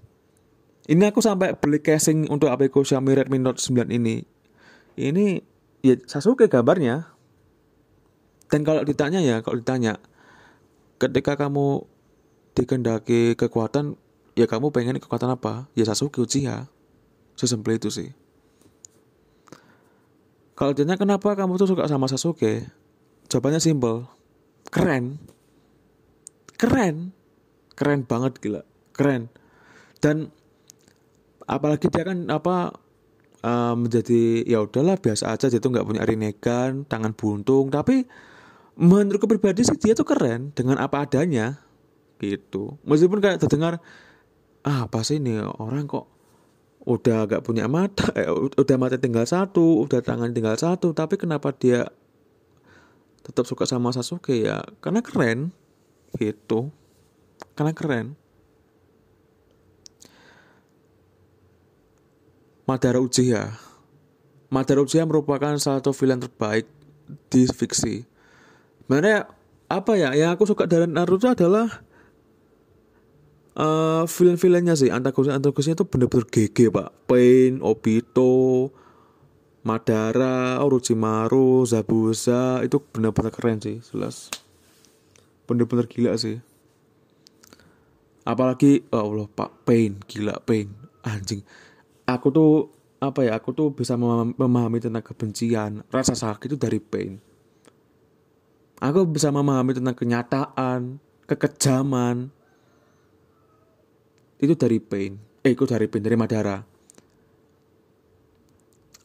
Ini 0.87 1.11
aku 1.11 1.19
sampai 1.19 1.55
beli 1.59 1.83
casing 1.83 2.31
untuk 2.31 2.47
Apeco 2.47 2.83
Xiaomi 2.83 3.11
Redmi 3.15 3.39
Note 3.43 3.59
9 3.59 3.91
ini. 3.91 4.23
Ini 4.95 5.25
ya 5.83 5.99
Sasuke 6.07 6.47
gambarnya. 6.47 7.11
Dan 8.47 8.63
kalau 8.63 8.87
ditanya 8.87 9.19
ya 9.19 9.43
kalau 9.43 9.59
ditanya 9.59 9.99
ketika 11.01 11.35
kamu 11.35 11.83
dikendaki 12.55 13.35
kekuatan 13.35 13.99
ya 14.39 14.47
kamu 14.47 14.71
pengen 14.71 14.95
kekuatan 15.03 15.35
apa? 15.35 15.67
Ya 15.75 15.83
Sasuke 15.83 16.23
Uchiha. 16.23 16.71
Sesimpel 17.35 17.83
itu 17.83 17.91
sih 17.91 18.15
kalau 20.63 20.71
ditanya 20.71 20.95
kenapa 20.95 21.35
kamu 21.35 21.59
tuh 21.59 21.75
suka 21.75 21.91
sama 21.91 22.07
Sasuke, 22.07 22.63
jawabannya 23.27 23.59
simple. 23.59 24.07
Keren. 24.71 25.19
Keren. 26.55 27.11
Keren 27.75 28.07
banget 28.07 28.39
gila. 28.39 28.63
Keren. 28.95 29.27
Dan 29.99 30.31
apalagi 31.43 31.91
dia 31.91 32.07
kan 32.07 32.31
apa 32.31 32.71
uh, 33.43 33.75
menjadi 33.75 34.47
ya 34.47 34.63
udahlah 34.63 34.95
biasa 34.95 35.35
aja 35.35 35.51
dia 35.51 35.59
tuh 35.59 35.75
nggak 35.75 35.83
punya 35.83 36.07
rinnegan, 36.07 36.87
tangan 36.87 37.11
buntung, 37.11 37.67
tapi 37.67 38.07
menurutku 38.79 39.27
pribadi 39.27 39.67
sih 39.67 39.75
dia 39.75 39.99
tuh 39.99 40.07
keren 40.07 40.55
dengan 40.55 40.79
apa 40.79 41.03
adanya 41.03 41.59
gitu. 42.23 42.79
Meskipun 42.87 43.19
kayak 43.19 43.43
terdengar 43.43 43.83
ah, 44.63 44.87
apa 44.87 45.03
sih 45.03 45.19
ini 45.19 45.43
orang 45.43 45.91
kok 45.91 46.07
udah 46.83 47.27
gak 47.27 47.43
punya 47.47 47.71
mata, 47.71 48.11
eh, 48.19 48.27
udah 48.31 48.75
mata 48.75 48.99
tinggal 48.99 49.23
satu, 49.23 49.87
udah 49.87 50.03
tangan 50.03 50.35
tinggal 50.35 50.59
satu, 50.59 50.91
tapi 50.91 51.15
kenapa 51.15 51.55
dia 51.55 51.87
tetap 53.23 53.47
suka 53.47 53.63
sama 53.63 53.95
Sasuke 53.95 54.43
ya? 54.43 54.59
Karena 54.83 54.99
keren, 54.99 55.55
gitu. 56.19 56.71
Karena 57.55 57.71
keren. 57.71 58.19
Madara 62.63 62.99
Uchiha. 62.99 63.55
Madara 64.51 64.83
Uchiha 64.83 65.03
merupakan 65.03 65.55
salah 65.59 65.79
satu 65.83 65.91
villain 65.91 66.19
terbaik 66.19 66.67
di 67.27 67.43
fiksi. 67.47 68.07
Sebenarnya 68.83 69.27
apa 69.67 69.99
ya? 69.99 70.15
Yang 70.15 70.29
aku 70.35 70.43
suka 70.47 70.63
dari 70.67 70.87
Naruto 70.87 71.27
adalah 71.31 71.82
uh, 73.57 74.03
villain-villainnya 74.05 74.75
sih. 74.77 74.89
Antagonis 74.89 75.33
antagonisnya 75.33 75.77
itu 75.77 75.85
bener-bener 75.85 76.25
GG 76.29 76.57
pak. 76.73 76.89
Pain 77.09 77.61
Obito 77.61 78.69
Madara 79.63 80.59
Orochimaru 80.61 81.65
Zabuza. 81.65 82.61
Itu 82.65 82.81
bener-bener 82.81 83.31
keren 83.33 83.59
sih 83.61 83.79
jelas. 83.81 84.29
Bener-bener 85.45 85.85
gila 85.89 86.17
sih. 86.17 86.41
Apalagi 88.23 88.87
oh 88.93 89.01
Allah 89.13 89.27
pak. 89.29 89.65
Pain 89.67 90.01
gila 90.07 90.39
Pain. 90.43 90.71
Anjing. 91.03 91.43
Aku 92.07 92.31
tuh 92.31 92.71
apa 93.03 93.27
ya 93.27 93.35
aku 93.35 93.51
tuh 93.51 93.75
bisa 93.75 93.99
memahami 93.99 94.79
tentang 94.79 95.03
kebencian 95.03 95.83
rasa 95.91 96.15
sakit 96.15 96.55
itu 96.55 96.57
dari 96.59 96.79
Pain. 96.79 97.19
Aku 98.83 99.07
bisa 99.07 99.31
memahami 99.31 99.75
tentang 99.75 99.95
kenyataan 99.95 100.99
kekejaman 101.23 102.35
itu 104.43 104.59
dari 104.59 104.83
pain. 104.83 105.15
Eh 105.39 105.55
itu 105.55 105.63
dari 105.63 105.87
pain 105.87 106.03
dari 106.03 106.19
Madara. 106.19 106.59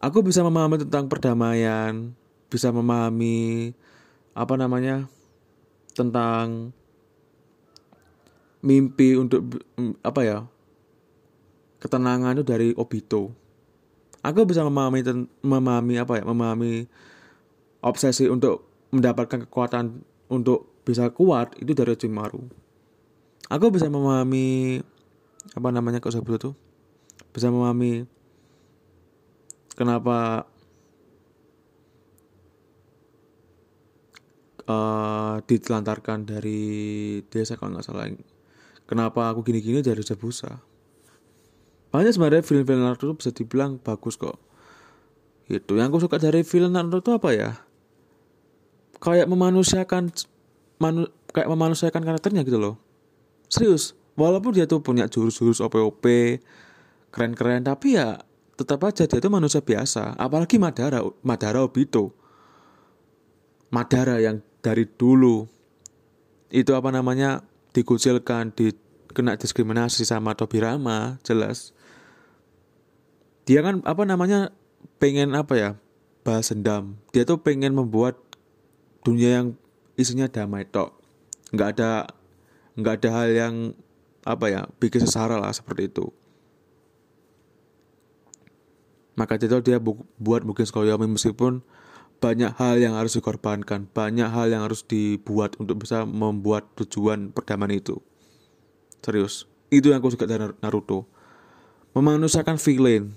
Aku 0.03 0.23
bisa 0.23 0.43
memahami 0.43 0.83
tentang 0.83 1.07
perdamaian 1.07 2.15
bisa 2.49 2.73
memahami 2.73 3.71
apa 4.33 4.55
namanya 4.57 5.05
tentang 5.93 6.73
mimpi 8.65 9.19
untuk 9.19 9.63
apa 10.01 10.21
ya 10.23 10.39
ketenangan 11.79 12.39
itu 12.39 12.45
dari 12.47 12.69
Obito. 12.75 13.31
Aku 14.27 14.43
bisa 14.43 14.67
memahami 14.67 15.07
memahami 15.47 15.95
apa 16.03 16.19
ya 16.19 16.25
memahami 16.27 16.91
obsesi 17.83 18.27
untuk 18.27 18.67
mendapatkan 18.91 19.47
kekuatan 19.47 20.03
untuk 20.31 20.83
bisa 20.83 21.11
kuat 21.15 21.55
itu 21.63 21.75
dari 21.77 21.95
Orochimaru 21.95 22.69
aku 23.49 23.67
bisa 23.73 23.89
memahami 23.89 24.81
apa 25.57 25.69
namanya 25.73 26.03
kok 26.03 26.13
sebut 26.13 26.37
itu 26.37 26.51
bisa 27.33 27.49
memahami 27.49 28.05
kenapa 29.73 30.49
uh, 34.69 35.41
ditelantarkan 35.45 36.29
dari 36.29 36.61
desa 37.29 37.57
kalau 37.57 37.77
nggak 37.77 37.87
salah. 37.87 38.09
Kenapa 38.89 39.29
aku 39.29 39.45
gini-gini 39.45 39.85
dari 39.85 40.01
Jabusa 40.01 40.69
banyak 41.89 42.13
sebenarnya 42.13 42.45
film-film 42.45 42.85
Naruto 42.85 43.17
bisa 43.17 43.33
dibilang 43.33 43.81
bagus 43.81 44.21
kok. 44.21 44.37
Itu 45.49 45.81
yang 45.81 45.89
aku 45.89 46.05
suka 46.05 46.21
dari 46.21 46.45
film 46.45 46.77
Naruto 46.77 47.01
itu 47.01 47.11
apa 47.17 47.29
ya? 47.33 47.51
Kayak 49.01 49.27
memanusiakan 49.33 50.13
manu, 50.77 51.09
kayak 51.33 51.49
memanusiakan 51.49 52.03
karakternya 52.05 52.45
gitu 52.45 52.61
loh. 52.61 52.77
Serius 53.49 53.98
walaupun 54.19 54.51
dia 54.51 54.67
tuh 54.67 54.83
punya 54.83 55.07
jurus-jurus 55.07 55.63
OP-OP 55.63 56.05
keren-keren 57.15 57.63
tapi 57.63 57.95
ya 57.97 58.19
tetap 58.59 58.83
aja 58.83 59.07
dia 59.07 59.23
tuh 59.23 59.31
manusia 59.31 59.63
biasa. 59.63 60.19
Apalagi 60.19 60.59
Madara 60.59 61.07
Madara 61.23 61.63
Obito. 61.63 62.11
Madara 63.71 64.19
yang 64.19 64.43
dari 64.59 64.83
dulu. 64.85 65.47
Itu 66.51 66.75
apa 66.75 66.91
namanya 66.91 67.47
dikucilkan 67.71 68.51
di 68.59 68.75
kena 69.15 69.39
diskriminasi 69.39 70.03
sama 70.03 70.35
Tobirama 70.35 71.23
jelas. 71.23 71.71
Dia 73.47 73.63
kan 73.63 73.81
apa 73.87 74.03
namanya 74.03 74.51
pengen 74.99 75.39
apa 75.39 75.55
ya 75.55 75.71
bahas 76.27 76.51
dendam. 76.51 76.99
Dia 77.15 77.23
tuh 77.23 77.39
pengen 77.39 77.79
membuat 77.79 78.19
dunia 79.07 79.41
yang 79.41 79.47
isinya 79.95 80.27
damai 80.27 80.67
tok. 80.67 80.99
Nggak 81.55 81.69
ada 81.79 81.93
nggak 82.75 82.95
ada 83.01 83.09
hal 83.15 83.29
yang 83.31 83.55
apa 84.29 84.53
ya 84.53 84.63
bikin 84.77 85.09
sesara 85.09 85.41
lah 85.41 85.49
seperti 85.49 85.89
itu. 85.89 86.13
Maka 89.17 89.41
itu 89.41 89.59
dia 89.65 89.81
bu 89.81 90.05
buat 90.21 90.45
mungkin 90.45 90.69
sekolah 90.69 91.01
meskipun 91.01 91.65
banyak 92.21 92.55
hal 92.55 92.79
yang 92.79 92.95
harus 92.95 93.17
dikorbankan 93.17 93.89
banyak 93.91 94.29
hal 94.29 94.53
yang 94.53 94.63
harus 94.63 94.85
dibuat 94.87 95.57
untuk 95.57 95.83
bisa 95.83 96.05
membuat 96.05 96.69
tujuan 96.77 97.33
perdamaian 97.33 97.81
itu. 97.81 97.97
Serius. 99.03 99.49
Itu 99.73 99.91
yang 99.91 100.05
aku 100.05 100.15
suka 100.15 100.29
dari 100.29 100.53
Naruto. 100.61 101.09
Memanusiakan 101.97 102.61
villain. 102.61 103.11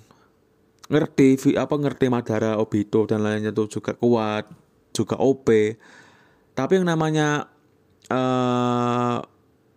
Ngerti 0.92 1.56
apa 1.56 1.76
ngerti 1.78 2.12
Madara, 2.12 2.60
Obito 2.60 3.08
dan 3.08 3.24
lainnya 3.24 3.56
tuh 3.56 3.72
juga 3.72 3.96
kuat, 3.96 4.52
juga 4.92 5.16
OP. 5.22 5.48
Tapi 6.52 6.72
yang 6.76 6.88
namanya 6.90 7.48
uh, 8.12 9.24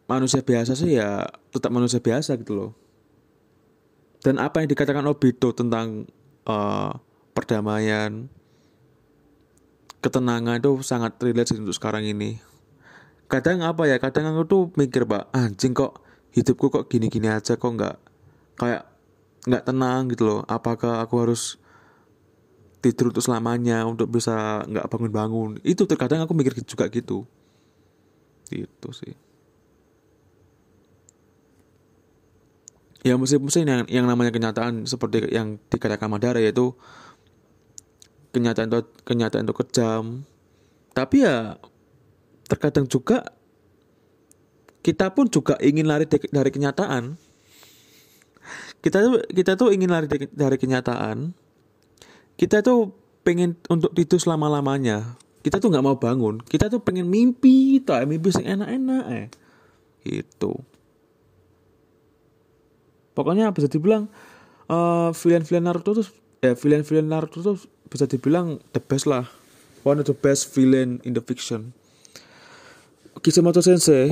manusia 0.05 0.45
biasa 0.45 0.77
sih 0.77 1.01
ya 1.01 1.25
tetap 1.51 1.73
manusia 1.73 2.01
biasa 2.01 2.37
gitu 2.41 2.53
loh. 2.55 2.71
Dan 4.25 4.41
apa 4.41 4.65
yang 4.65 4.69
dikatakan 4.73 5.05
Obito 5.05 5.53
tentang 5.53 6.09
uh, 6.49 6.93
perdamaian, 7.37 8.25
ketenangan 10.01 10.57
itu 10.57 10.81
sangat 10.81 11.21
relate 11.21 11.53
untuk 11.61 11.77
sekarang 11.77 12.09
ini. 12.09 12.41
Kadang 13.29 13.61
apa 13.61 13.85
ya, 13.85 14.01
kadang 14.01 14.33
aku 14.33 14.43
tuh 14.49 14.63
mikir 14.81 15.05
pak, 15.05 15.29
anjing 15.37 15.77
kok 15.77 16.05
hidupku 16.35 16.67
kok 16.69 16.91
gini-gini 16.91 17.31
aja 17.31 17.55
kok 17.55 17.71
nggak 17.71 17.97
kayak 18.59 18.83
nggak 19.47 19.65
tenang 19.71 20.11
gitu 20.11 20.27
loh 20.27 20.41
apakah 20.51 20.99
aku 20.99 21.15
harus 21.23 21.63
tidur 22.83 23.15
untuk 23.15 23.23
selamanya 23.23 23.87
untuk 23.87 24.11
bisa 24.11 24.67
nggak 24.67 24.91
bangun-bangun 24.91 25.63
itu 25.63 25.87
terkadang 25.87 26.27
aku 26.27 26.35
mikir 26.35 26.59
juga 26.67 26.91
gitu 26.91 27.23
itu 28.51 28.89
sih 28.93 29.15
ya 33.05 33.21
musim-musim 33.21 33.69
yang 33.69 33.85
yang 33.87 34.09
namanya 34.09 34.33
kenyataan 34.33 34.89
seperti 34.89 35.29
yang 35.29 35.61
dikatakan 35.69 36.09
Madara 36.09 36.41
yaitu 36.41 36.73
kenyataan 38.33 38.73
itu 38.73 38.81
kenyataan 39.05 39.45
itu 39.45 39.55
kejam. 39.55 40.05
Tapi 40.97 41.23
ya 41.23 41.61
terkadang 42.49 42.89
juga 42.89 43.29
kita 44.81 45.13
pun 45.13 45.29
juga 45.29 45.61
ingin 45.61 45.85
lari 45.85 46.09
dari 46.09 46.51
kenyataan. 46.51 47.21
Kita 48.81 49.01
tuh 49.01 49.21
kita 49.33 49.57
tuh 49.57 49.73
ingin 49.73 49.93
lari 49.93 50.09
dari, 50.09 50.57
kenyataan. 50.57 51.33
Kita 52.41 52.65
tuh 52.65 52.93
pengen 53.25 53.57
untuk 53.69 53.93
tidur 53.97 54.21
selama 54.21 54.49
lamanya 54.49 55.17
kita 55.45 55.61
tuh 55.61 55.69
nggak 55.69 55.85
mau 55.85 55.97
bangun. 56.01 56.41
Kita 56.41 56.73
tuh 56.73 56.81
pengen 56.81 57.05
mimpi 57.13 57.85
tak 57.85 58.09
mimpi 58.09 58.33
yang 58.41 58.65
enak-enak 58.65 59.05
eh. 59.13 59.27
Itu 60.05 60.65
pokoknya 63.15 63.55
bisa 63.55 63.71
dibilang 63.71 64.11
uh, 64.69 65.11
villain-villain 65.15 65.65
Naruto 65.65 66.03
tuh 66.03 66.07
ya 66.43 66.53
villain-villain 66.53 67.09
Naruto 67.09 67.41
tuh 67.41 67.57
bisa 67.89 68.11
dibilang 68.11 68.61
the 68.75 68.83
best 68.83 69.07
lah. 69.07 69.31
One 69.85 70.01
of 70.01 70.09
the 70.09 70.17
best 70.17 70.51
villain 70.57 70.99
in 71.05 71.13
the 71.13 71.23
fiction. 71.23 71.77
Kishimoto 73.21 73.61
Sensei 73.63 74.11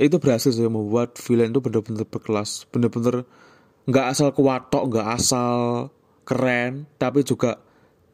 itu 0.00 0.16
berhasil 0.16 0.54
sih 0.54 0.64
membuat 0.64 1.20
villain 1.20 1.52
itu 1.52 1.60
benar-benar 1.60 2.08
berkelas. 2.08 2.64
Benar-benar 2.72 3.28
nggak 3.84 4.06
asal 4.08 4.32
kuatok 4.32 4.82
nggak 4.88 5.08
asal 5.18 5.90
keren 6.22 6.86
tapi 7.02 7.26
juga 7.26 7.58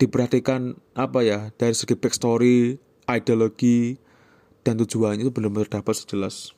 diperhatikan 0.01 0.81
apa 0.97 1.21
ya 1.21 1.53
dari 1.53 1.77
segi 1.77 1.93
backstory 1.93 2.81
ideologi 3.05 4.01
dan 4.65 4.81
tujuannya 4.81 5.29
itu 5.29 5.33
benar-benar 5.33 5.69
dapat 5.69 5.95
sejelas. 5.95 6.57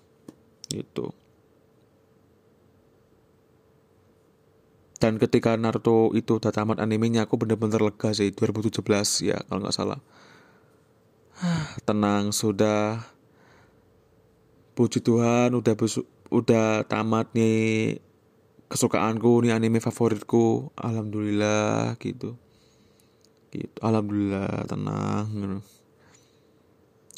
Itu 0.70 1.19
dan 5.00 5.16
ketika 5.16 5.56
Naruto 5.56 6.12
itu 6.12 6.36
udah 6.36 6.52
tamat 6.52 6.76
animenya 6.78 7.24
aku 7.24 7.40
benar-benar 7.40 7.80
lega 7.80 8.12
sih 8.12 8.30
2017 8.36 8.84
ya 9.24 9.40
kalau 9.48 9.64
nggak 9.64 9.74
salah. 9.74 10.00
Tenang 11.88 12.36
sudah. 12.36 13.00
Puji 14.76 15.00
Tuhan 15.02 15.56
udah 15.56 15.74
udah 16.30 16.86
tamat 16.86 17.32
nih 17.32 17.98
kesukaanku 18.68 19.40
nih 19.48 19.56
anime 19.56 19.80
favoritku. 19.80 20.68
Alhamdulillah 20.76 21.96
gitu. 21.98 22.36
Gitu 23.50 23.74
alhamdulillah 23.82 24.62
tenang 24.70 25.26
gitu, 25.26 25.58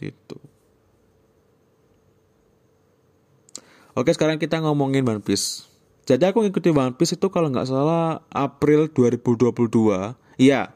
gitu. 0.01 0.37
oke 3.93 4.09
sekarang 4.17 4.41
kita 4.41 4.65
ngomongin 4.65 5.05
One 5.05 5.21
Piece 5.21 5.69
jadi 6.09 6.31
aku 6.31 6.47
ngikuti 6.47 6.71
One 6.75 6.95
Piece 6.99 7.15
itu 7.15 7.27
kalau 7.31 7.51
nggak 7.51 7.69
salah 7.69 8.23
April 8.31 8.91
2022 8.91 10.41
iya 10.43 10.75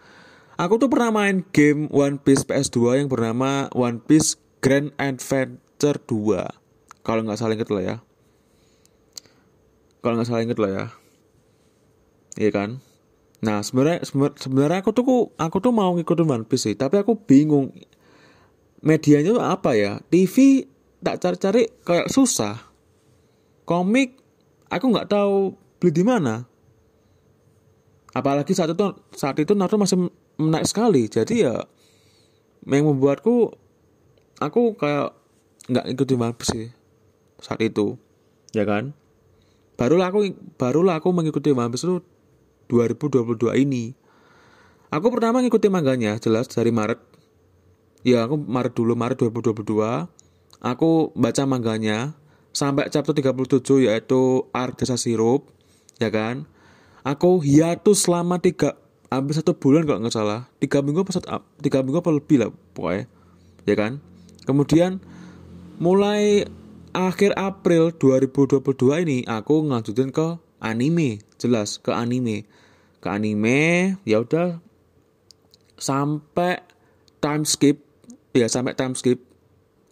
Aku 0.59 0.75
tuh 0.75 0.91
pernah 0.91 1.07
main 1.07 1.47
game 1.55 1.87
One 1.87 2.19
Piece 2.19 2.43
PS2 2.43 2.99
yang 2.99 3.07
bernama 3.07 3.71
One 3.71 4.03
Piece 4.03 4.35
Grand 4.59 4.91
Adventure 4.99 5.95
2. 6.03 6.99
Kalau 6.99 7.23
nggak 7.23 7.39
salah 7.39 7.55
inget 7.55 7.71
lah 7.71 7.79
ya. 7.79 7.95
Kalau 10.03 10.19
nggak 10.19 10.27
salah 10.27 10.43
inget 10.43 10.59
lah 10.59 10.67
ya. 10.67 10.85
Iya 12.35 12.51
kan? 12.51 12.69
Nah 13.39 13.63
sebenarnya 13.63 14.03
sebenarnya 14.35 14.79
aku 14.83 14.91
tuh 14.91 15.31
aku 15.39 15.57
tuh 15.63 15.71
mau 15.71 15.95
ngikutin 15.95 16.27
One 16.27 16.45
Piece 16.47 16.67
sih, 16.67 16.75
tapi 16.75 16.99
aku 16.99 17.15
bingung 17.15 17.71
medianya 18.83 19.31
tuh 19.35 19.43
apa 19.43 19.75
ya? 19.75 20.03
TV 20.11 20.67
tak 20.99 21.23
cari-cari 21.23 21.67
kayak 21.87 22.11
susah. 22.11 22.59
Komik 23.63 24.19
aku 24.67 24.85
nggak 24.91 25.07
tahu 25.07 25.55
beli 25.79 25.91
di 25.95 26.03
mana. 26.03 26.43
Apalagi 28.11 28.51
saat 28.51 28.73
itu 28.73 28.83
saat 29.15 29.37
itu 29.39 29.53
Naruto 29.55 29.77
masih 29.79 30.09
menarik 30.39 30.65
sekali 30.71 31.11
jadi 31.11 31.35
ya 31.35 31.55
yang 32.63 32.87
membuatku 32.87 33.51
aku 34.39 34.61
kayak 34.79 35.11
nggak 35.67 35.85
ikuti 35.91 36.15
One 36.15 36.35
sih 36.39 36.71
saat 37.43 37.59
itu 37.59 37.99
ya 38.55 38.63
kan 38.63 38.95
barulah 39.75 40.11
aku 40.11 40.31
barulah 40.55 41.03
aku 41.03 41.11
mengikuti 41.11 41.51
One 41.51 41.69
Piece 41.75 41.83
itu 41.83 41.99
2022 42.69 43.65
ini. 43.65 43.97
Aku 44.93 45.09
pertama 45.09 45.41
ngikuti 45.41 45.67
mangganya 45.67 46.15
jelas 46.21 46.47
dari 46.49 46.69
Maret. 46.69 47.01
Ya 48.05 48.23
aku 48.23 48.39
Maret 48.39 48.73
dulu 48.77 48.95
Maret 48.95 49.19
2022 49.27 50.07
aku 50.63 51.11
baca 51.15 51.43
mangganya 51.47 52.15
sampai 52.51 52.91
chapter 52.91 53.15
37 53.15 53.87
yaitu 53.87 54.47
Arc 54.51 54.79
Desa 54.79 54.95
Sirup 54.95 55.51
ya 55.99 56.11
kan? 56.11 56.47
Aku 57.03 57.39
hiatus 57.39 58.05
selama 58.05 58.43
tiga 58.43 58.75
hampir 59.09 59.33
satu 59.33 59.55
bulan 59.55 59.87
kalau 59.87 59.99
nggak 60.03 60.15
salah. 60.15 60.51
Tiga 60.59 60.83
minggu 60.83 61.01
apa 61.03 61.11
satu, 61.15 61.27
tiga 61.63 61.81
minggu 61.81 61.99
apa 62.03 62.11
lebih 62.11 62.37
lah 62.43 62.49
pokoknya. 62.75 63.05
Ya 63.63 63.75
kan? 63.75 64.03
Kemudian 64.43 64.99
mulai 65.79 66.45
akhir 66.91 67.37
April 67.39 67.95
2022 67.95 69.05
ini 69.05 69.17
aku 69.25 69.63
ngajutin 69.69 70.11
ke 70.11 70.37
anime 70.59 71.23
jelas 71.39 71.79
ke 71.79 71.91
anime. 71.91 72.45
Ke 72.99 73.07
anime 73.15 73.95
ya 74.03 74.21
udah 74.23 74.59
sampai 75.79 76.59
time 77.23 77.43
skip. 77.47 77.81
Ya 78.35 78.51
sampai 78.51 78.75
time 78.75 78.93
skip. 78.93 79.23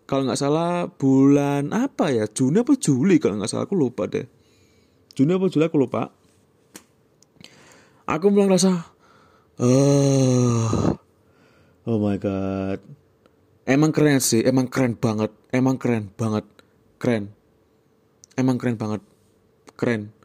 Kalau 0.07 0.23
nggak 0.23 0.39
salah 0.39 0.87
bulan 0.87 1.75
apa 1.75 2.11
ya? 2.15 2.27
Juni 2.31 2.63
apa 2.63 2.79
Juli 2.79 3.19
kalau 3.19 3.39
nggak 3.39 3.51
salah 3.51 3.67
aku 3.67 3.75
lupa 3.75 4.07
deh. 4.07 4.27
Juni 5.15 5.35
apa 5.35 5.51
Juli 5.51 5.67
aku 5.67 5.79
lupa. 5.79 6.11
Aku 8.07 8.31
mulai 8.31 8.55
rasa 8.55 8.87
oh 9.59 10.95
oh 11.83 11.97
my 11.99 12.15
god. 12.15 12.79
Emang 13.67 13.91
keren 13.91 14.23
sih 14.23 14.47
emang 14.47 14.71
keren 14.71 14.95
banget 14.95 15.35
emang 15.51 15.75
keren 15.75 16.07
banget 16.15 16.47
keren. 17.03 17.35
Emang 18.39 18.55
keren 18.55 18.79
banget 18.79 19.03
keren 19.75 20.15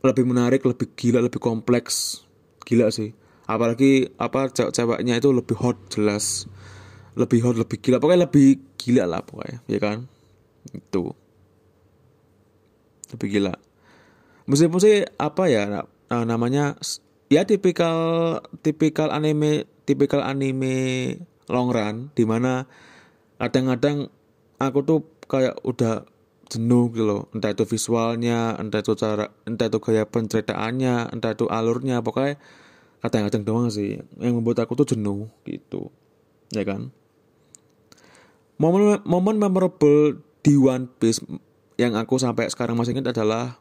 lebih 0.00 0.24
menarik 0.24 0.64
lebih 0.64 0.92
gila 0.96 1.20
lebih 1.20 1.40
kompleks. 1.40 2.24
Gila 2.64 2.88
sih. 2.88 3.12
Apalagi 3.50 4.14
apa 4.16 4.48
cewek-ceweknya 4.48 5.18
itu 5.18 5.34
lebih 5.34 5.56
hot 5.58 5.76
jelas. 5.92 6.46
Lebih 7.18 7.40
hot 7.44 7.56
lebih 7.58 7.78
gila. 7.82 7.98
Pokoknya 8.00 8.30
lebih 8.30 8.62
gila 8.80 9.04
lah 9.04 9.20
pokoknya 9.20 9.58
ya 9.68 9.78
kan? 9.82 10.08
Itu. 10.72 11.12
Lebih 13.12 13.28
gila. 13.28 13.54
Meskipun 14.46 14.80
sih 14.82 15.04
apa 15.18 15.46
ya 15.46 15.86
namanya 16.10 16.74
ya 17.30 17.46
tipikal 17.46 18.38
tipikal 18.66 19.14
anime 19.14 19.68
tipikal 19.86 20.26
anime 20.26 21.14
long 21.46 21.70
run 21.70 22.10
di 22.14 22.26
mana 22.26 22.66
kadang-kadang 23.38 24.10
aku 24.58 24.78
tuh 24.82 25.00
kayak 25.30 25.62
udah 25.62 26.02
jenuh 26.50 26.90
gitu 26.90 27.06
loh. 27.06 27.22
Entah 27.30 27.54
itu 27.54 27.62
visualnya 27.62 28.58
entah 28.58 28.82
itu 28.82 28.92
cara 28.98 29.30
entah 29.46 29.70
itu 29.70 29.78
gaya 29.78 30.02
penceritaannya 30.04 31.14
entah 31.14 31.30
itu 31.32 31.46
alurnya. 31.46 32.02
Pokoknya 32.02 32.36
kadang-kadang 33.00 33.42
doang 33.46 33.68
sih. 33.70 34.02
Yang 34.18 34.32
membuat 34.42 34.66
aku 34.66 34.74
tuh 34.82 34.98
jenuh 34.98 35.30
gitu. 35.46 35.94
Ya 36.50 36.66
kan? 36.66 36.90
Momen 38.58 39.00
momen 39.06 39.38
memorable 39.38 40.20
di 40.42 40.58
One 40.58 40.90
Piece 40.98 41.22
yang 41.80 41.96
aku 41.96 42.20
sampai 42.20 42.50
sekarang 42.52 42.76
masih 42.76 42.92
ingat 42.92 43.16
adalah 43.16 43.56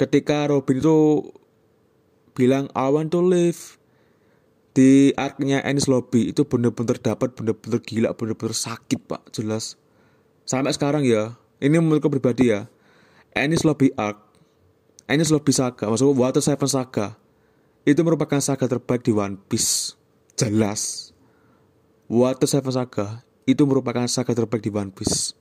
ketika 0.00 0.50
Robin 0.50 0.82
itu 0.82 1.30
bilang 2.34 2.72
I 2.72 2.88
want 2.88 3.12
to 3.12 3.20
live. 3.20 3.78
Di 4.72 5.12
arc-nya 5.20 5.60
Ennis 5.68 5.84
Lobby 5.84 6.32
itu 6.32 6.48
bener-bener 6.48 6.96
dapat 6.96 7.36
bener-bener 7.36 7.76
gila 7.84 8.16
bener-bener 8.16 8.56
sakit 8.56 9.04
pak. 9.04 9.28
Jelas. 9.28 9.76
Sampai 10.48 10.72
sekarang 10.72 11.04
ya 11.04 11.36
ini 11.62 11.78
menurutku 11.78 12.10
pribadi 12.10 12.50
ya. 12.50 12.66
Ennis 13.32 13.62
Lobby 13.62 13.94
Arc 13.96 14.18
Ennis 15.06 15.30
Lobby 15.30 15.54
Saga 15.54 15.88
maksudku 15.88 16.12
Water 16.18 16.42
Seven 16.42 16.68
Saga 16.68 17.16
itu 17.86 17.98
merupakan 18.02 18.38
saga 18.42 18.66
terbaik 18.66 19.06
di 19.06 19.14
One 19.14 19.38
Piece. 19.46 19.94
Jelas. 20.34 21.10
Water 22.10 22.50
Seven 22.50 22.74
Saga 22.74 23.26
itu 23.46 23.62
merupakan 23.66 24.06
saga 24.10 24.34
terbaik 24.34 24.62
di 24.62 24.70
One 24.70 24.90
Piece. 24.90 25.34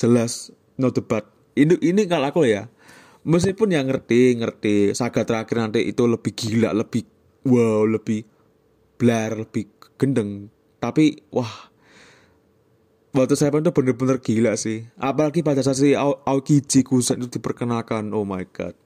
Jelas. 0.00 0.52
No 0.80 0.88
debat. 0.88 1.28
Ini 1.54 1.76
ini 1.84 2.08
kalau 2.08 2.32
aku 2.32 2.48
ya 2.48 2.68
meskipun 3.24 3.76
yang 3.76 3.88
ngerti 3.88 4.36
ngerti 4.40 4.74
saga 4.96 5.28
terakhir 5.28 5.60
nanti 5.60 5.80
itu 5.84 6.08
lebih 6.08 6.32
gila 6.32 6.72
lebih 6.72 7.04
wow 7.44 7.84
lebih 7.84 8.24
blar 8.96 9.36
lebih 9.36 9.68
gendeng 10.00 10.48
tapi 10.80 11.20
wah 11.28 11.68
Waktu 13.10 13.34
saya 13.34 13.50
itu 13.50 13.74
bener-bener 13.74 14.22
gila 14.22 14.54
sih. 14.54 14.86
Apalagi 14.94 15.42
pada 15.42 15.58
saat 15.66 15.82
si 15.82 15.98
Aokiji 15.98 16.86
Kusan 16.86 17.18
itu 17.18 17.42
diperkenalkan. 17.42 18.14
Oh 18.14 18.22
my 18.22 18.46
god. 18.54 18.78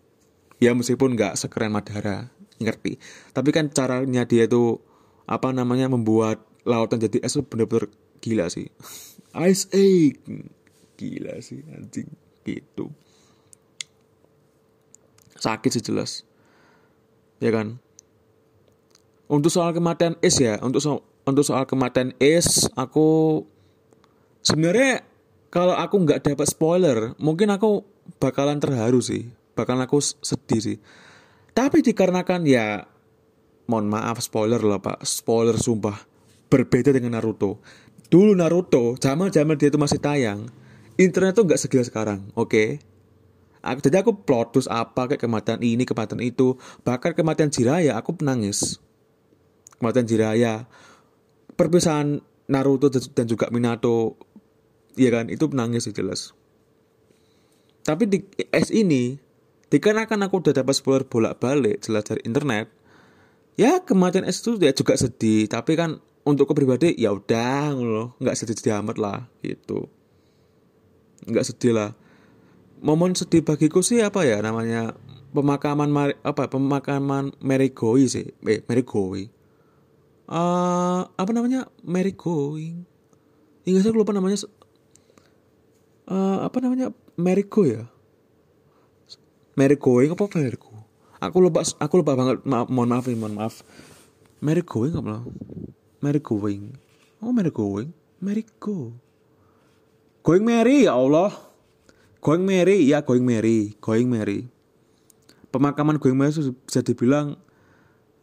Ya 0.57 0.73
meskipun 0.73 1.13
nggak 1.13 1.37
sekeren 1.37 1.77
Madara, 1.77 2.33
ngerti. 2.57 2.97
Tapi 3.37 3.53
kan 3.53 3.69
caranya 3.69 4.25
dia 4.25 4.49
itu 4.49 4.81
apa 5.29 5.53
namanya 5.53 5.93
membuat 5.93 6.41
lautan 6.65 7.05
jadi 7.05 7.21
es 7.21 7.37
bener-bener 7.37 7.93
gila 8.25 8.49
sih. 8.49 8.73
Ice 9.49 9.69
egg. 9.77 10.25
Gila 10.97 11.37
sih 11.45 11.61
anjing 11.69 12.09
gitu. 12.49 12.89
Sakit 15.37 15.69
sih 15.69 15.85
jelas. 15.85 16.25
Ya 17.45 17.53
kan? 17.53 17.77
Untuk 19.29 19.53
soal 19.53 19.77
kematian 19.77 20.17
es 20.25 20.41
ya, 20.41 20.57
untuk 20.65 20.81
so 20.81 21.05
untuk 21.29 21.45
soal 21.45 21.69
kematian 21.69 22.17
es 22.21 22.69
aku 22.73 23.43
sebenarnya 24.45 25.03
kalau 25.49 25.75
aku 25.75 26.05
nggak 26.05 26.21
dapat 26.23 26.47
spoiler 26.47 27.17
mungkin 27.17 27.51
aku 27.51 27.83
bakalan 28.21 28.61
terharu 28.61 29.01
sih. 29.01 29.33
Bakalan 29.57 29.87
aku 29.89 30.03
sedih 30.03 30.61
sih. 30.61 30.79
Tapi 31.55 31.81
dikarenakan 31.81 32.43
ya 32.45 32.85
mohon 33.71 33.89
maaf 33.89 34.21
spoiler 34.21 34.61
lah 34.61 34.79
pak. 34.79 35.03
Spoiler 35.07 35.57
sumpah 35.57 35.97
berbeda 36.53 36.93
dengan 36.93 37.17
Naruto. 37.17 37.63
Dulu 38.13 38.37
Naruto 38.37 39.01
zaman 39.01 39.33
zaman 39.33 39.57
dia 39.57 39.73
itu 39.73 39.81
masih 39.81 39.99
tayang 39.99 40.47
internet 41.01 41.35
tuh 41.35 41.49
nggak 41.49 41.61
segila 41.61 41.83
sekarang 41.87 42.21
oke? 42.37 42.51
Okay? 42.51 42.69
Aku, 43.65 43.81
jadi 43.81 44.05
aku 44.05 44.13
plot 44.29 44.53
terus 44.53 44.69
apa 44.69 45.09
kayak 45.09 45.25
kematian 45.25 45.65
ini 45.65 45.89
kematian 45.89 46.21
itu. 46.21 46.61
Bahkan 46.85 47.17
kematian 47.17 47.49
Jiraya 47.49 47.97
aku 47.97 48.13
penangis. 48.13 48.77
Kematian 49.81 50.05
Jiraya 50.05 50.69
perpisahan 51.57 52.21
Naruto 52.45 52.93
dan 52.93 53.25
juga 53.25 53.49
Minato 53.49 54.21
Iya 54.95 55.11
kan, 55.11 55.27
itu 55.31 55.45
menangis 55.51 55.91
sih 55.91 55.95
jelas. 55.95 56.35
Tapi 57.85 58.07
di 58.09 58.19
S 58.55 58.71
ini, 58.71 59.19
dikarenakan 59.69 60.25
aku 60.25 60.41
udah 60.41 60.55
dapat 60.57 60.75
spoiler 60.79 61.05
bolak-balik 61.05 61.83
jelas 61.83 62.07
dari 62.07 62.23
internet, 62.25 62.71
ya 63.59 63.83
kematian 63.83 64.25
S 64.25 64.41
itu 64.41 64.57
ya 64.63 64.73
juga 64.73 64.95
sedih. 64.95 65.51
Tapi 65.51 65.75
kan 65.75 65.99
untuk 66.25 66.55
kepribadi 66.55 66.97
ya 66.97 67.13
udah 67.13 67.75
loh, 67.77 68.09
nggak 68.23 68.39
sedih-sedih 68.39 68.81
amat 68.81 68.97
lah 68.97 69.19
gitu. 69.45 69.91
Nggak 71.29 71.45
sedih 71.53 71.73
lah. 71.77 71.91
Momen 72.81 73.13
sedih 73.17 73.45
bagiku 73.45 73.81
sih 73.81 74.01
apa 74.01 74.25
ya 74.25 74.41
namanya 74.41 74.97
pemakaman 75.35 75.91
Mari, 75.91 76.15
apa 76.23 76.47
pemakaman 76.49 77.35
Mary 77.43 77.75
Goy 77.75 78.07
sih, 78.07 78.31
eh 78.47 78.61
Mary 78.71 78.87
Goy. 78.87 79.29
Uh, 80.25 81.05
apa 81.21 81.31
namanya 81.37 81.69
Mary 81.85 82.17
Going? 82.17 82.89
Hingga 83.69 83.81
saya 83.85 83.93
lupa 83.93 84.17
namanya 84.17 84.41
uh, 86.09 86.45
apa 86.45 86.57
namanya? 86.61 86.93
Meriko 87.15 87.65
ya? 87.65 87.87
Meriko 89.55 90.03
apa 90.03 90.27
Meriko 90.35 90.75
aku 91.23 91.37
lupa 91.41 91.61
aku 91.81 91.95
lupa 92.01 92.13
banget. 92.19 92.43
Ma 92.45 92.67
mohon 92.69 92.91
maaf 92.91 93.07
mohon 93.09 93.35
maaf. 93.39 93.65
Meriko 94.45 94.85
apa? 94.85 95.01
Lah 95.01 95.23
Meriko 96.05 96.37
oh 97.25 97.33
Meriko 97.33 97.81
Meriko 98.21 98.93
Going 100.25 100.45
Mary 100.45 100.89
ya 100.89 100.97
Allah. 100.97 101.33
Going 102.25 102.45
Mary 102.45 102.89
ya 102.89 103.05
Going 103.05 103.25
Mary. 103.25 103.77
Going 103.81 104.09
Mary. 104.09 104.49
Pemakaman 105.53 106.01
Going 106.01 106.17
Mary 106.17 106.33
bisa 106.65 106.81
dibilang 106.81 107.37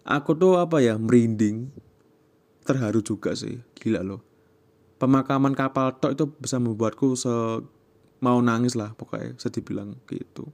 aku 0.06 0.34
tuh 0.34 0.58
apa 0.58 0.82
ya 0.82 0.98
merinding. 0.98 1.70
Terharu 2.66 3.02
juga 3.02 3.34
sih. 3.34 3.62
Gila 3.78 4.06
loh 4.06 4.31
pemakaman 5.02 5.58
kapal 5.58 5.98
tok 5.98 6.14
itu 6.14 6.26
bisa 6.38 6.62
membuatku 6.62 7.18
se 7.18 7.34
mau 8.22 8.38
nangis 8.38 8.78
lah 8.78 8.94
pokoknya 8.94 9.34
bisa 9.34 9.50
dibilang 9.50 9.98
gitu. 10.06 10.46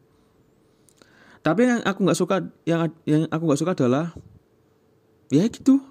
Tapi 1.43 1.67
yang 1.67 1.83
aku 1.83 1.99
nggak 2.07 2.19
suka 2.19 2.47
yang 2.63 2.88
yang 3.03 3.27
aku 3.27 3.43
nggak 3.43 3.60
suka 3.60 3.75
adalah 3.75 4.15
ya 5.27 5.43
gitu. 5.51 5.83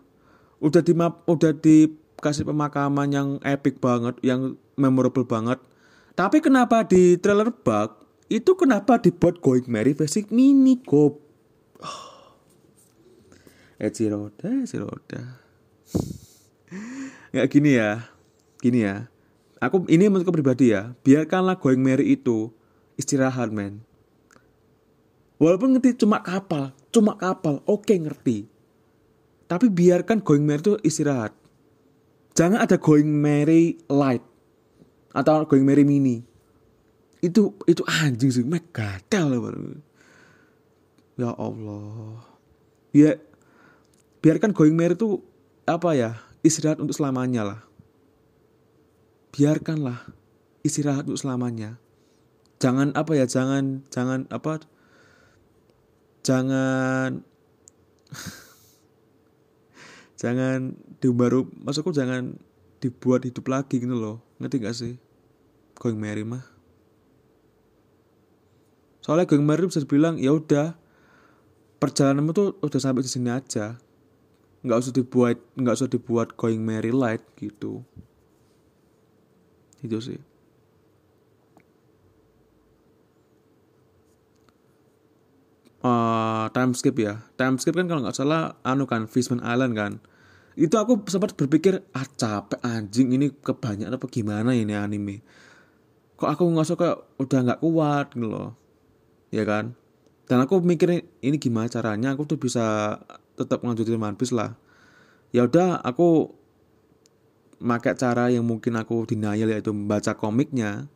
Udah 0.64 0.80
di 0.80 0.96
udah 0.96 1.52
dikasih 1.52 2.48
pemakaman 2.48 3.12
yang 3.12 3.28
epic 3.44 3.76
banget 3.76 4.16
yang 4.24 4.56
memorable 4.80 5.28
banget. 5.28 5.60
Tapi 6.16 6.40
kenapa 6.40 6.88
di 6.88 7.20
trailer 7.20 7.52
bug 7.52 8.06
itu 8.26 8.56
kenapa 8.58 8.98
dibuat 8.98 9.38
going 9.38 9.68
merry 9.70 9.94
versi 9.94 10.26
mini 10.34 10.82
oh. 10.90 11.14
eh 13.78 13.92
Roda 14.10 14.50
Roda 14.66 15.22
nggak 17.30 17.48
gini 17.52 17.78
ya 17.78 18.15
gini 18.60 18.84
ya. 18.84 19.08
Aku 19.60 19.88
ini 19.88 20.08
menurutku 20.08 20.32
pribadi 20.32 20.72
ya. 20.72 20.92
Biarkanlah 21.00 21.56
going 21.56 21.80
Mary 21.80 22.12
itu 22.12 22.52
istirahat 23.00 23.48
men. 23.48 23.80
Walaupun 25.36 25.76
ngerti 25.76 26.00
cuma 26.00 26.20
kapal 26.24 26.72
cuma 26.92 27.16
kapal 27.16 27.60
oke 27.64 27.88
okay, 27.88 28.00
ngerti. 28.00 28.38
Tapi 29.48 29.72
biarkan 29.72 30.20
going 30.20 30.44
Mary 30.44 30.60
itu 30.60 30.74
istirahat. 30.84 31.32
Jangan 32.36 32.60
ada 32.60 32.76
going 32.76 33.08
Mary 33.08 33.80
light 33.88 34.24
atau 35.16 35.48
going 35.48 35.64
Mary 35.64 35.88
mini. 35.88 36.20
Itu 37.24 37.56
itu 37.64 37.80
anjing 37.88 38.28
sih. 38.28 38.44
Mek 38.44 38.76
gatel 38.76 39.32
ya 41.16 41.32
Allah. 41.32 42.20
Ya 42.92 43.16
biarkan 44.20 44.52
going 44.52 44.76
Mary 44.76 44.92
itu 44.92 45.24
apa 45.64 45.96
ya? 45.96 46.12
Istirahat 46.44 46.78
untuk 46.78 46.94
selamanya 46.94 47.42
lah 47.42 47.66
biarkanlah 49.36 50.00
istirahat 50.64 51.04
untuk 51.04 51.20
selamanya. 51.20 51.76
Jangan 52.56 52.96
apa 52.96 53.12
ya, 53.12 53.28
jangan 53.28 53.84
jangan 53.92 54.24
apa 54.32 54.64
jangan 56.24 57.20
jangan 60.20 60.72
dibaru 61.04 61.52
maksudku 61.52 61.92
jangan 61.92 62.40
dibuat 62.80 63.28
hidup 63.28 63.44
lagi 63.52 63.76
gitu 63.76 63.92
loh. 63.92 64.24
Ngerti 64.40 64.56
gak 64.64 64.72
sih? 64.72 64.96
Going 65.76 66.00
merry 66.00 66.24
mah. 66.24 66.48
Soalnya 69.04 69.28
going 69.28 69.44
merry 69.44 69.68
bisa 69.68 69.84
dibilang 69.84 70.16
ya 70.16 70.32
udah 70.32 70.80
perjalananmu 71.76 72.32
tuh 72.32 72.56
udah 72.64 72.80
sampai 72.80 73.04
di 73.04 73.12
sini 73.12 73.28
aja. 73.28 73.76
Nggak 74.64 74.78
usah 74.80 74.92
dibuat 74.96 75.36
nggak 75.60 75.76
usah 75.76 75.92
dibuat 75.92 76.32
going 76.40 76.64
merry 76.64 76.88
light 76.88 77.22
gitu 77.36 77.84
itu 79.86 79.98
sih. 80.02 80.20
Uh, 85.86 86.50
time 86.50 86.74
skip 86.74 86.98
ya. 86.98 87.22
Time 87.38 87.62
skip 87.62 87.78
kan 87.78 87.86
kalau 87.86 88.02
nggak 88.02 88.18
salah 88.18 88.58
anu 88.66 88.90
kan 88.90 89.06
Fishman 89.06 89.38
Island 89.46 89.78
kan. 89.78 89.92
Itu 90.58 90.80
aku 90.80 91.04
sempat 91.06 91.36
berpikir 91.36 91.84
ah 91.94 92.06
capek 92.16 92.58
anjing 92.64 93.12
ini 93.14 93.30
kebanyakan 93.30 93.94
apa 93.94 94.06
gimana 94.10 94.50
ini 94.56 94.74
anime? 94.74 95.22
Kok 96.16 96.26
aku 96.32 96.42
nggak 96.48 96.68
suka 96.68 96.88
udah 97.20 97.38
nggak 97.44 97.60
kuat 97.62 98.16
gitu 98.16 98.26
loh. 98.26 98.56
Ya 99.30 99.46
kan? 99.46 99.76
Dan 100.26 100.42
aku 100.42 100.58
mikir 100.58 101.06
ini 101.22 101.36
gimana 101.38 101.70
caranya? 101.70 102.16
Aku 102.16 102.26
tuh 102.26 102.40
bisa 102.40 102.98
tetap 103.38 103.62
ngelanjutin 103.62 104.00
One 104.00 104.18
Piece 104.18 104.34
lah. 104.34 104.58
Ya 105.30 105.46
udah 105.46 105.78
aku 105.84 106.32
pakai 107.56 107.94
cara 107.96 108.28
yang 108.28 108.44
mungkin 108.44 108.76
aku 108.76 109.08
denial 109.08 109.48
yaitu 109.48 109.72
membaca 109.72 110.12
komiknya 110.16 110.88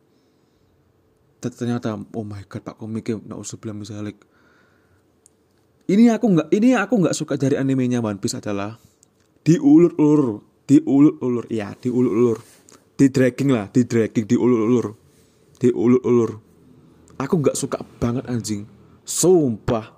ternyata 1.41 1.97
oh 1.97 2.21
my 2.21 2.45
god 2.45 2.61
pak 2.61 2.77
komiknya 2.77 3.17
nggak 3.17 3.39
usah 3.41 3.57
bilang 3.57 3.81
bisa 3.81 3.97
like 3.97 4.21
ini 5.89 6.13
aku 6.13 6.37
nggak 6.37 6.47
ini 6.53 6.77
aku 6.77 7.01
nggak 7.01 7.17
suka 7.17 7.33
dari 7.33 7.57
animenya 7.57 7.97
One 7.97 8.21
Piece 8.21 8.37
adalah 8.37 8.77
diulur-ulur 9.41 10.45
diulur-ulur 10.69 11.49
ya 11.49 11.73
diulur-ulur 11.73 12.37
di 12.93 13.09
dragging 13.09 13.49
lah 13.49 13.65
di 13.73 13.81
dragging 13.81 14.29
diulur-ulur 14.29 15.01
diulur-ulur. 15.61 16.41
Aku 17.21 17.37
nggak 17.37 17.53
suka 17.53 17.85
banget 18.01 18.25
anjing. 18.25 18.65
Sumpah. 19.05 19.93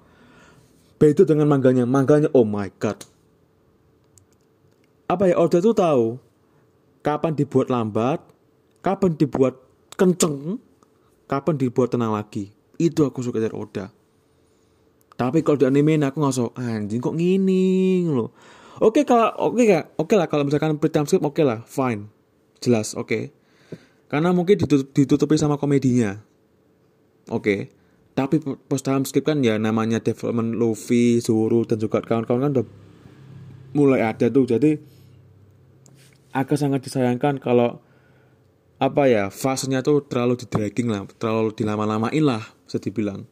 Beda 0.99 1.23
dengan 1.23 1.47
mangganya 1.47 1.87
mangganya 1.87 2.27
oh 2.35 2.43
my 2.43 2.67
god. 2.75 3.07
Apa 5.07 5.31
ya 5.31 5.39
Oda 5.39 5.63
tuh 5.63 5.75
tahu 5.75 6.19
kapan 7.03 7.35
dibuat 7.35 7.67
lambat 7.69 8.23
kapan 8.79 9.13
dibuat 9.19 9.59
kenceng 9.99 10.57
kapan 11.29 11.55
dibuat 11.59 11.93
tenang 11.93 12.15
lagi 12.15 12.49
itu 12.79 13.05
aku 13.05 13.21
suka 13.21 13.37
dari 13.37 13.53
Oda 13.53 13.91
tapi 15.13 15.45
kalau 15.45 15.61
di 15.61 15.69
anime 15.69 16.01
aku 16.01 16.17
nggak 16.17 16.33
so 16.33 16.49
anjing 16.57 16.97
kok 16.97 17.13
gini 17.13 18.01
loh 18.09 18.33
Oke 18.81 19.05
kalau 19.05 19.29
oke 19.37 19.61
okay, 19.61 19.85
oke 20.01 20.13
lah 20.17 20.25
kalau 20.25 20.49
misalkan 20.49 20.81
pre 20.81 20.89
script 20.89 21.21
oke 21.21 21.37
okay 21.37 21.45
lah, 21.45 21.61
fine, 21.69 22.09
jelas 22.57 22.97
oke. 22.97 23.05
Okay. 23.05 23.23
Karena 24.09 24.33
mungkin 24.33 24.57
ditutup, 24.57 24.89
ditutupi 24.89 25.37
sama 25.37 25.61
komedinya, 25.61 26.17
oke. 27.29 27.45
Okay. 27.45 27.59
Tapi 28.17 28.41
post 28.41 28.89
script 28.89 29.29
kan 29.29 29.45
ya 29.45 29.61
namanya 29.61 30.01
development 30.01 30.57
Luffy, 30.57 31.21
Zoro 31.21 31.65
dan 31.65 31.81
juga 31.81 32.01
kawan-kawan 32.01 32.49
kan 32.49 32.51
udah 32.61 32.67
mulai 33.77 34.05
ada 34.05 34.29
tuh, 34.29 34.45
jadi 34.49 34.77
agak 36.33 36.57
sangat 36.57 36.81
disayangkan 36.81 37.37
kalau 37.37 37.79
apa 38.81 39.07
ya 39.07 39.29
fasenya 39.29 39.79
tuh 39.85 40.03
terlalu 40.03 40.43
di 40.43 40.45
dragging 40.49 40.89
lah, 40.91 41.07
terlalu 41.15 41.55
dilama-lamain 41.55 42.25
lah, 42.25 42.43
bisa 42.65 42.81
dibilang. 42.81 43.23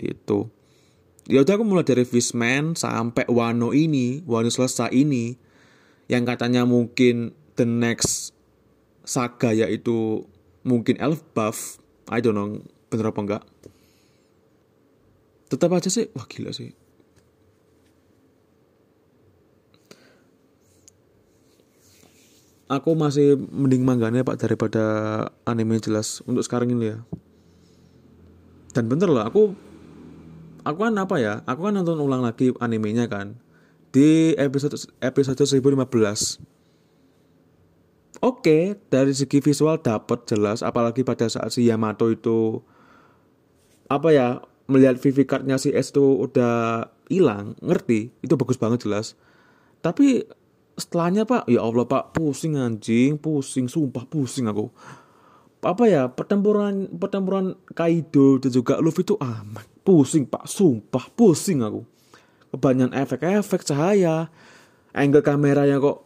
Itu 0.00 0.48
ya 1.28 1.44
udah 1.44 1.54
aku 1.54 1.64
mulai 1.68 1.86
dari 1.86 2.02
Fishman 2.08 2.74
sampai 2.74 3.28
Wano 3.28 3.70
ini 3.76 4.24
Wano 4.24 4.50
selesai 4.50 4.90
ini 4.90 5.36
yang 6.10 6.26
katanya 6.26 6.66
mungkin 6.66 7.36
the 7.54 7.62
next 7.68 8.34
saga 9.06 9.52
yaitu 9.52 10.24
mungkin 10.64 10.96
Elf 10.98 11.22
Buff. 11.36 11.78
I 12.10 12.18
don't 12.18 12.34
know 12.34 12.58
bener 12.90 13.12
apa 13.12 13.20
enggak? 13.22 13.44
Tetap 15.52 15.70
aja 15.70 15.86
sih 15.92 16.10
wah 16.16 16.26
gila 16.26 16.50
sih 16.50 16.79
aku 22.70 22.94
masih 22.94 23.34
mending 23.50 23.82
mangganya 23.82 24.22
pak 24.22 24.38
daripada 24.38 24.82
anime 25.42 25.82
jelas 25.82 26.22
untuk 26.22 26.46
sekarang 26.46 26.70
ini 26.70 26.94
ya 26.94 26.98
dan 28.70 28.86
bener 28.86 29.10
lah 29.10 29.26
aku 29.26 29.58
aku 30.62 30.78
kan 30.78 30.94
apa 30.94 31.18
ya 31.18 31.34
aku 31.50 31.66
kan 31.66 31.74
nonton 31.74 31.98
ulang 31.98 32.22
lagi 32.22 32.54
animenya 32.62 33.10
kan 33.10 33.34
di 33.90 34.38
episode 34.38 34.78
episode 35.02 35.42
1015 35.42 36.46
Oke, 38.20 38.76
dari 38.92 39.16
segi 39.16 39.40
visual 39.40 39.80
dapat 39.80 40.28
jelas, 40.28 40.60
apalagi 40.60 41.00
pada 41.00 41.24
saat 41.24 41.56
si 41.56 41.64
Yamato 41.64 42.12
itu 42.12 42.60
apa 43.88 44.12
ya 44.12 44.28
melihat 44.68 45.00
VV 45.00 45.24
cardnya 45.24 45.56
si 45.56 45.72
S 45.72 45.88
itu 45.88 46.28
udah 46.28 46.84
hilang, 47.08 47.56
ngerti? 47.64 48.12
Itu 48.20 48.36
bagus 48.36 48.60
banget 48.60 48.84
jelas. 48.84 49.16
Tapi 49.80 50.28
setelahnya 50.80 51.28
pak, 51.28 51.46
ya 51.46 51.60
Allah 51.60 51.84
pak, 51.84 52.16
pusing 52.16 52.56
anjing, 52.56 53.20
pusing, 53.20 53.68
sumpah 53.68 54.08
pusing 54.08 54.48
aku. 54.48 54.72
Apa 55.60 55.84
ya 55.84 56.08
pertempuran 56.08 56.88
pertempuran 56.96 57.52
Kaido 57.76 58.40
dan 58.40 58.48
juga 58.48 58.80
Luffy 58.80 59.04
itu 59.04 59.20
amat 59.20 59.68
pusing 59.84 60.24
pak. 60.24 60.48
Sumpah 60.48 61.12
pusing 61.12 61.60
aku. 61.60 61.84
Kebanyakan 62.50 62.96
efek-efek 62.96 63.60
cahaya. 63.68 64.32
Angle 64.96 65.22
kameranya 65.22 65.76
kok 65.78 66.02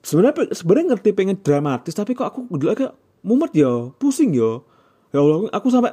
sebenarnya 0.00 0.54
sebenarnya 0.54 0.94
ngerti 0.94 1.10
pengen 1.12 1.36
dramatis 1.42 1.92
tapi 1.92 2.14
kok 2.14 2.30
aku 2.30 2.46
dulu 2.54 2.70
agak 2.70 2.94
mumet 3.26 3.50
ya. 3.50 3.90
Pusing 3.98 4.30
ya. 4.30 4.62
Ya 5.10 5.18
Allah 5.20 5.50
aku 5.50 5.68
sampai 5.74 5.92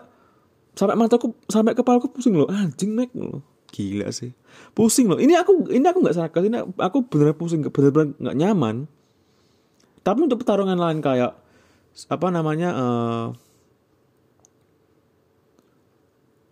sampai 0.77 0.95
mataku 0.95 1.33
sampai 1.49 1.73
kepalaku 1.73 2.13
pusing 2.13 2.37
loh. 2.37 2.47
Anjing 2.53 2.93
nek 2.93 3.09
loh 3.17 3.50
gila 3.71 4.11
sih 4.11 4.35
pusing 4.75 5.07
loh 5.07 5.17
ini 5.17 5.33
aku 5.33 5.71
ini 5.71 5.83
aku 5.87 6.03
nggak 6.03 6.17
sarkas 6.17 6.43
ini 6.45 6.59
aku 6.77 7.07
bener 7.07 7.33
pusing 7.33 7.63
bener-bener 7.63 8.13
nggak 8.19 8.37
nyaman 8.37 8.85
tapi 10.01 10.19
untuk 10.27 10.43
pertarungan 10.43 10.77
lain 10.77 10.99
kayak 10.99 11.37
apa 12.07 12.27
namanya 12.31 12.69
uh, 12.73 13.25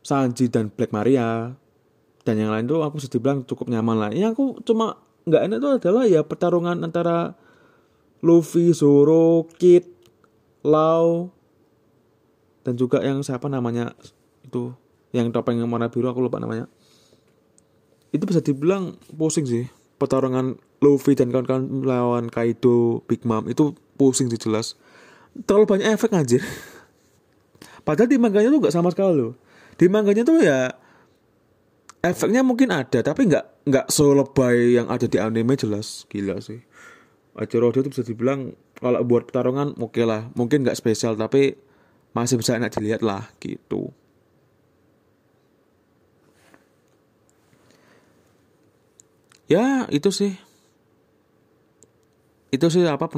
Sanji 0.06 0.50
dan 0.50 0.74
Black 0.74 0.90
Maria 0.90 1.54
dan 2.26 2.36
yang 2.38 2.50
lain 2.50 2.66
tuh 2.66 2.82
aku 2.82 2.98
sedih 2.98 3.22
bilang 3.22 3.46
cukup 3.46 3.70
nyaman 3.70 3.96
lah. 3.98 4.10
Yang 4.10 4.38
aku 4.38 4.46
cuma 4.66 4.98
nggak 5.30 5.42
enak 5.46 5.58
itu 5.62 5.70
adalah 5.82 6.04
ya 6.10 6.22
pertarungan 6.26 6.82
antara 6.82 7.38
Luffy, 8.26 8.74
Zoro, 8.74 9.46
Kid, 9.62 9.86
Lau 10.66 11.30
dan 12.66 12.74
juga 12.76 13.00
yang 13.06 13.24
siapa 13.24 13.48
namanya 13.48 13.96
itu 14.44 14.74
yang 15.16 15.32
topeng 15.34 15.58
yang 15.58 15.70
warna 15.70 15.94
biru 15.94 16.10
aku 16.10 16.26
lupa 16.26 16.42
namanya. 16.42 16.66
Itu 18.10 18.24
bisa 18.26 18.42
dibilang 18.42 18.98
pusing 19.14 19.46
sih. 19.46 19.66
Pertarungan 20.00 20.58
Luffy 20.80 21.14
dan 21.14 21.30
kawan-kawan 21.30 21.68
melawan 21.68 22.26
Kaido, 22.32 23.04
Big 23.06 23.28
Mom 23.28 23.46
itu 23.52 23.76
pusing 24.00 24.32
sih 24.32 24.40
jelas. 24.40 24.80
Terlalu 25.44 25.78
banyak 25.78 25.88
efek 25.94 26.16
aja. 26.16 26.40
Padahal 27.86 28.10
di 28.10 28.18
manganya 28.18 28.50
tuh 28.50 28.60
gak 28.64 28.76
sama 28.76 28.90
sekali 28.96 29.20
loh. 29.20 29.36
Di 29.76 29.86
mangganya 29.92 30.24
tuh 30.24 30.40
ya 30.40 30.72
efeknya 32.00 32.48
mungkin 32.48 32.72
ada 32.72 33.04
tapi 33.04 33.28
nggak 33.28 33.68
nggak 33.68 33.86
selebay 33.92 34.80
yang 34.80 34.88
ada 34.88 35.08
di 35.08 35.20
anime 35.20 35.60
jelas. 35.60 36.08
Gila 36.08 36.40
sih. 36.40 36.64
Acara 37.36 37.72
itu 37.72 37.92
bisa 37.92 38.04
dibilang 38.04 38.56
kalau 38.80 39.04
buat 39.04 39.28
pertarungan 39.28 39.76
oke 39.80 39.96
okay 39.96 40.04
lah. 40.08 40.32
Mungkin 40.36 40.64
nggak 40.64 40.80
spesial 40.80 41.20
tapi 41.20 41.60
masih 42.16 42.42
bisa 42.42 42.58
enak 42.58 42.74
dilihat 42.74 43.06
lah 43.06 43.30
gitu 43.38 43.94
ya 49.50 49.90
itu 49.90 50.14
sih. 50.14 50.38
Itu 52.50 52.70
sih 52.74 52.86
apa 52.86 53.10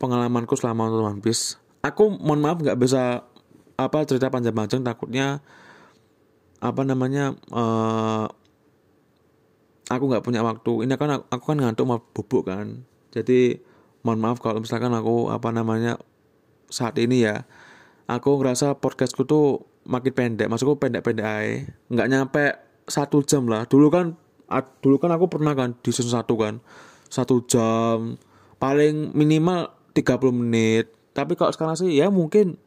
pengalamanku 0.00 0.54
selama 0.54 0.90
nonton 0.90 1.18
One 1.18 1.22
Piece. 1.22 1.58
Aku 1.84 2.10
mohon 2.10 2.40
maaf 2.42 2.58
nggak 2.62 2.78
bisa 2.80 3.26
apa 3.74 3.98
cerita 4.06 4.30
panjang-panjang 4.30 4.86
takutnya 4.86 5.42
apa 6.62 6.82
namanya 6.86 7.34
uh, 7.50 8.26
aku 9.90 10.04
nggak 10.10 10.24
punya 10.24 10.40
waktu. 10.40 10.86
Ini 10.88 10.94
kan 10.96 11.22
aku, 11.28 11.44
kan 11.54 11.58
ngantuk 11.60 11.86
mau 11.86 12.00
bubuk 12.00 12.48
kan. 12.48 12.86
Jadi 13.12 13.58
mohon 14.02 14.18
maaf 14.22 14.38
kalau 14.42 14.62
misalkan 14.62 14.94
aku 14.94 15.30
apa 15.30 15.52
namanya 15.54 16.00
saat 16.72 16.98
ini 16.98 17.24
ya 17.24 17.46
aku 18.10 18.40
ngerasa 18.40 18.80
podcastku 18.80 19.28
tuh 19.28 19.68
makin 19.84 20.12
pendek. 20.12 20.48
Maksudku 20.48 20.80
pendek-pendek 20.80 21.26
aja. 21.26 21.68
Nggak 21.92 22.08
nyampe 22.10 22.44
satu 22.88 23.22
jam 23.22 23.46
lah. 23.46 23.68
Dulu 23.68 23.86
kan 23.92 24.16
dulu 24.80 24.96
kan 25.00 25.10
aku 25.14 25.26
pernah 25.28 25.52
kan 25.56 25.76
di 25.80 25.90
season 25.90 26.14
satu 26.14 26.34
kan. 26.36 26.60
Satu 27.08 27.44
jam 27.46 28.18
paling 28.58 29.12
minimal 29.14 29.70
30 29.96 30.34
menit. 30.34 30.90
Tapi 31.14 31.38
kalau 31.38 31.54
sekarang 31.54 31.78
sih 31.78 31.94
ya 31.94 32.10
mungkin 32.10 32.58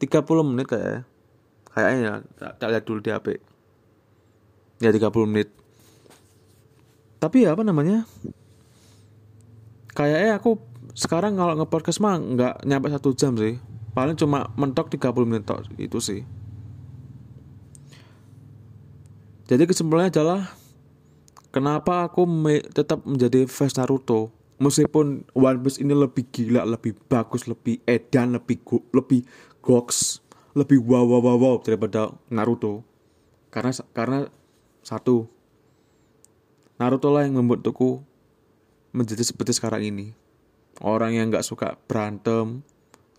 30 0.00 0.48
menit 0.48 0.66
kayak 0.66 1.04
kayaknya 1.72 2.24
tak, 2.36 2.52
tak 2.60 2.68
lihat 2.72 2.84
dulu 2.84 2.98
di 3.00 3.10
HP 3.12 3.26
ya 4.82 4.90
30 4.90 5.30
menit. 5.30 5.48
Tapi 7.22 7.46
ya 7.46 7.54
apa 7.54 7.62
namanya? 7.62 8.02
Kayaknya 9.92 10.40
aku 10.40 10.58
sekarang 10.96 11.38
kalau 11.38 11.54
nge-podcast 11.54 12.02
mah 12.02 12.18
nggak 12.18 12.54
nyampe 12.66 12.88
satu 12.90 13.14
jam 13.14 13.36
sih. 13.38 13.60
Paling 13.92 14.16
cuma 14.16 14.48
mentok 14.56 14.88
30 14.88 15.28
menit 15.28 15.44
tok 15.44 15.68
itu 15.76 16.00
sih 16.00 16.24
jadi 19.46 19.66
kesimpulannya 19.66 20.14
adalah 20.14 20.40
kenapa 21.50 22.06
aku 22.06 22.24
me 22.24 22.62
tetap 22.62 23.02
menjadi 23.02 23.46
fans 23.50 23.74
Naruto? 23.74 24.30
Meskipun 24.62 25.26
One 25.34 25.58
Piece 25.66 25.82
ini 25.82 25.90
lebih 25.90 26.30
gila 26.30 26.62
lebih 26.62 26.94
bagus 27.10 27.50
lebih 27.50 27.82
edan 27.82 28.38
lebih 28.38 28.62
go 28.62 28.78
lebih 28.94 29.26
goks 29.58 30.22
lebih 30.54 30.78
wow 30.84 31.02
wow 31.02 31.18
wow, 31.18 31.36
wow 31.38 31.56
daripada 31.58 32.14
Naruto. 32.30 32.86
Karena 33.50 33.74
karena 33.90 34.18
satu 34.86 35.26
Naruto 36.78 37.10
lah 37.10 37.26
yang 37.26 37.42
membuat 37.42 37.66
tuku 37.66 38.02
menjadi 38.94 39.22
seperti 39.26 39.54
sekarang 39.56 39.82
ini. 39.82 40.06
Orang 40.82 41.14
yang 41.14 41.28
nggak 41.28 41.46
suka 41.46 41.78
berantem 41.86 42.62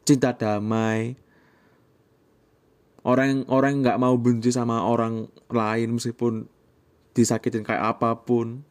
cinta 0.04 0.36
damai 0.36 1.16
orang 3.04 3.44
orang 3.52 3.84
nggak 3.84 4.00
mau 4.00 4.16
benci 4.16 4.50
sama 4.50 4.84
orang 4.84 5.28
lain 5.52 6.00
meskipun 6.00 6.48
disakitin 7.12 7.68
kayak 7.68 8.00
apa 8.00 8.16
pun. 8.24 8.64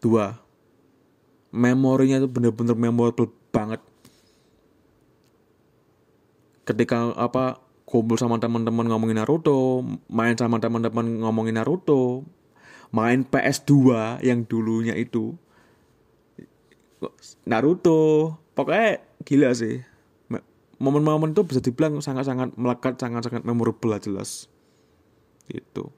Dua 0.00 0.32
memorinya 1.50 2.22
itu 2.22 2.30
bener-bener 2.30 2.78
memorable 2.78 3.28
banget. 3.50 3.82
Ketika 6.64 7.12
apa 7.18 7.58
kumpul 7.84 8.14
sama 8.14 8.38
teman-teman 8.38 8.86
ngomongin 8.86 9.18
Naruto 9.18 9.82
main 10.06 10.38
sama 10.38 10.62
teman-teman 10.62 11.26
ngomongin 11.26 11.58
Naruto 11.58 12.22
main 12.94 13.26
PS2 13.26 13.74
yang 14.22 14.46
dulunya 14.46 14.94
itu. 14.94 15.34
Naruto? 17.44 18.38
Pokoknya 18.54 19.02
gila 19.26 19.50
sih 19.56 19.89
momen-momen 20.80 21.36
itu 21.36 21.44
bisa 21.44 21.60
dibilang 21.60 22.00
sangat-sangat 22.00 22.56
melekat 22.56 22.96
sangat-sangat 22.96 23.44
memorable 23.44 23.92
lah 23.92 24.00
jelas. 24.00 24.48
Itu 25.46 25.92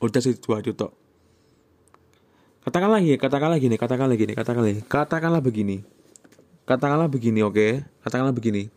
udah 0.00 0.20
sih 0.20 0.34
dua 0.40 0.64
tok. 0.64 0.92
Katakanlah 2.60 3.00
gini 3.00 3.16
katakanlah 3.16 3.58
gini 3.60 3.76
katakanlah 3.76 4.16
gini 4.16 4.32
katakanlah 4.34 4.68
gini. 4.68 4.82
Katakanlah 4.84 5.40
begini. 5.40 5.76
Katakanlah 6.64 7.08
begini 7.08 7.40
oke? 7.44 7.54
Okay? 7.56 7.72
katakanlah 8.04 8.34
begini. 8.34 8.68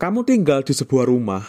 Kamu 0.00 0.24
tinggal 0.24 0.64
di 0.64 0.72
sebuah 0.72 1.08
rumah. 1.08 1.44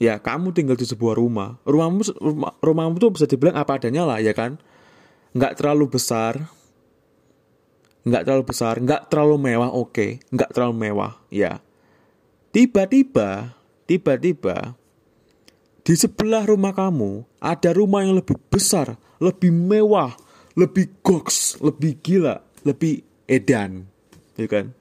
Ya 0.00 0.16
kamu 0.16 0.56
tinggal 0.56 0.76
di 0.80 0.88
sebuah 0.88 1.16
rumah. 1.20 1.60
Rumahmu 1.68 2.00
rumah, 2.16 2.52
rumahmu 2.64 2.96
tuh 2.96 3.12
bisa 3.12 3.28
dibilang 3.28 3.60
apa 3.60 3.76
adanya 3.76 4.08
lah 4.08 4.18
ya 4.20 4.32
kan? 4.32 4.56
Nggak 5.36 5.60
terlalu 5.60 5.92
besar 5.92 6.48
nggak 8.04 8.22
terlalu 8.24 8.44
besar, 8.48 8.74
nggak 8.80 9.12
terlalu 9.12 9.36
mewah, 9.36 9.70
oke, 9.72 9.92
okay. 9.92 10.10
nggak 10.32 10.50
terlalu 10.56 10.74
mewah, 10.88 11.12
ya. 11.28 11.60
Tiba-tiba, 12.50 13.54
tiba-tiba 13.86 14.74
di 15.80 15.94
sebelah 15.96 16.44
rumah 16.44 16.74
kamu 16.74 17.24
ada 17.40 17.70
rumah 17.72 18.04
yang 18.04 18.16
lebih 18.18 18.36
besar, 18.48 18.96
lebih 19.20 19.52
mewah, 19.52 20.16
lebih 20.56 20.90
goks, 21.04 21.60
lebih 21.60 22.00
gila, 22.00 22.40
lebih 22.64 23.04
edan, 23.28 23.86
ya 24.34 24.48
kan? 24.48 24.72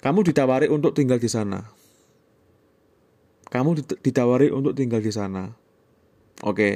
Kamu 0.00 0.22
ditawari 0.22 0.70
untuk 0.70 0.94
tinggal 0.94 1.18
di 1.18 1.26
sana. 1.26 1.66
Kamu 3.46 3.98
ditawari 4.02 4.50
untuk 4.50 4.74
tinggal 4.74 5.02
di 5.02 5.10
sana. 5.10 5.50
Oke. 6.44 6.54
Okay? 6.54 6.74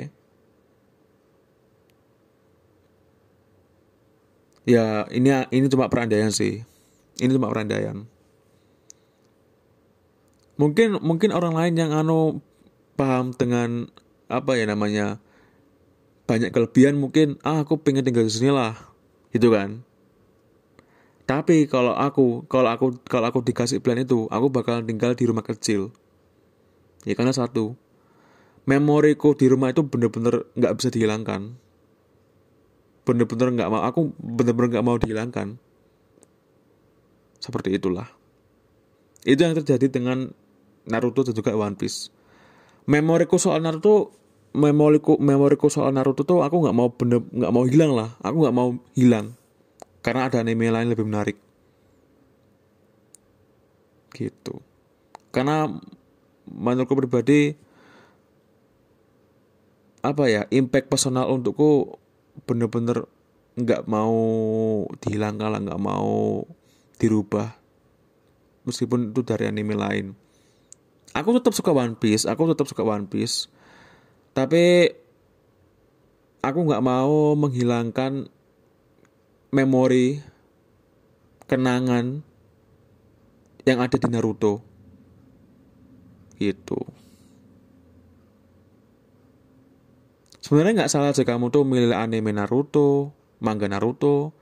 Ya 4.65 5.09
ini 5.13 5.31
ini 5.53 5.67
cuma 5.69 5.89
perandaian 5.89 6.33
sih. 6.33 6.65
Ini 7.21 7.31
cuma 7.37 7.53
perandaian. 7.53 8.09
Mungkin 10.61 11.01
mungkin 11.01 11.33
orang 11.33 11.57
lain 11.57 11.75
yang 11.77 11.91
anu 11.93 12.45
paham 12.97 13.33
dengan 13.33 13.89
apa 14.29 14.61
ya 14.61 14.69
namanya 14.69 15.19
banyak 16.29 16.53
kelebihan 16.53 17.01
mungkin 17.01 17.41
ah 17.43 17.65
aku 17.65 17.81
pengen 17.81 18.05
tinggal 18.05 18.29
di 18.29 18.33
sini 18.33 18.53
lah 18.53 18.77
gitu 19.33 19.51
kan. 19.51 19.83
Tapi 21.25 21.71
kalau 21.71 21.95
aku 21.95 22.45
kalau 22.51 22.69
aku 22.75 22.87
kalau 23.07 23.31
aku 23.31 23.41
dikasih 23.47 23.81
plan 23.81 24.03
itu 24.03 24.27
aku 24.29 24.51
bakal 24.51 24.83
tinggal 24.83 25.15
di 25.15 25.25
rumah 25.25 25.47
kecil. 25.47 25.95
Ya 27.09 27.17
karena 27.17 27.33
satu 27.33 27.79
memoriku 28.69 29.33
di 29.33 29.49
rumah 29.49 29.73
itu 29.73 29.81
bener-bener 29.87 30.45
nggak 30.55 30.75
bisa 30.77 30.93
dihilangkan 30.93 31.57
bener-bener 33.11 33.51
nggak 33.59 33.71
mau 33.75 33.83
aku 33.83 34.15
bener-bener 34.23 34.79
nggak 34.79 34.87
mau 34.87 34.95
dihilangkan. 34.95 35.59
Seperti 37.43 37.75
itulah. 37.75 38.07
Itu 39.27 39.43
yang 39.43 39.59
terjadi 39.59 39.91
dengan 39.91 40.31
Naruto 40.87 41.27
dan 41.27 41.35
juga 41.35 41.53
One 41.59 41.75
Piece. 41.75 42.15
Memoriku 42.87 43.37
soal 43.37 43.61
Naruto 43.67 44.15
memoriku 44.55 45.19
memoriku 45.19 45.67
soal 45.67 45.91
Naruto 45.91 46.23
tuh 46.23 46.47
aku 46.47 46.63
nggak 46.63 46.77
mau 46.77 46.89
bener 46.95 47.21
nggak 47.27 47.53
mau 47.53 47.65
hilang 47.67 47.93
lah. 47.99 48.15
Aku 48.23 48.47
nggak 48.47 48.57
mau 48.57 48.79
hilang. 48.95 49.35
Karena 50.01 50.31
ada 50.31 50.41
anime 50.41 50.71
lain 50.71 50.89
lebih 50.95 51.05
menarik. 51.05 51.37
Gitu. 54.15 54.55
Karena 55.35 55.69
menurutku 56.49 56.97
pribadi 56.97 57.55
apa 60.01 60.33
ya 60.33 60.49
impact 60.49 60.89
personal 60.89 61.29
untukku 61.29 62.00
bener-bener 62.45 63.09
nggak 63.59 63.85
mau 63.91 64.17
dihilangkan 65.03 65.49
lah 65.51 65.61
nggak 65.61 65.83
mau 65.83 66.47
dirubah 67.01 67.57
meskipun 68.69 69.11
itu 69.11 69.21
dari 69.25 69.49
anime 69.49 69.75
lain. 69.75 70.07
Aku 71.11 71.35
tetap 71.35 71.57
suka 71.57 71.75
One 71.75 71.99
Piece 71.99 72.29
aku 72.29 72.55
tetap 72.55 72.71
suka 72.71 72.87
One 72.87 73.11
Piece 73.11 73.51
tapi 74.31 74.95
aku 76.41 76.59
nggak 76.71 76.85
mau 76.85 77.35
menghilangkan 77.35 78.31
memori 79.51 80.23
kenangan 81.51 82.23
yang 83.67 83.79
ada 83.83 83.97
di 83.99 84.09
Naruto. 84.09 84.63
Gitu 86.39 87.00
sebenarnya 90.51 90.83
nggak 90.83 90.91
salah 90.91 91.15
sih 91.15 91.23
kamu 91.23 91.55
tuh 91.55 91.63
milih 91.63 91.95
anime 91.95 92.35
Naruto, 92.35 93.15
manga 93.39 93.71
Naruto, 93.71 94.35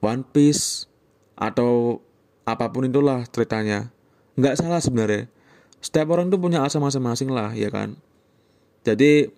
One 0.00 0.24
Piece 0.24 0.88
atau 1.36 2.00
apa 2.48 2.72
pun 2.72 2.88
itulah 2.88 3.28
ceritanya. 3.28 3.92
Nggak 4.40 4.56
salah 4.56 4.80
sebenarnya. 4.80 5.28
Setiap 5.84 6.16
orang 6.16 6.32
tuh 6.32 6.40
punya 6.40 6.64
asa 6.64 6.80
masing-masing 6.80 7.28
lah, 7.28 7.52
ya 7.52 7.68
kan. 7.68 8.00
Jadi 8.88 9.28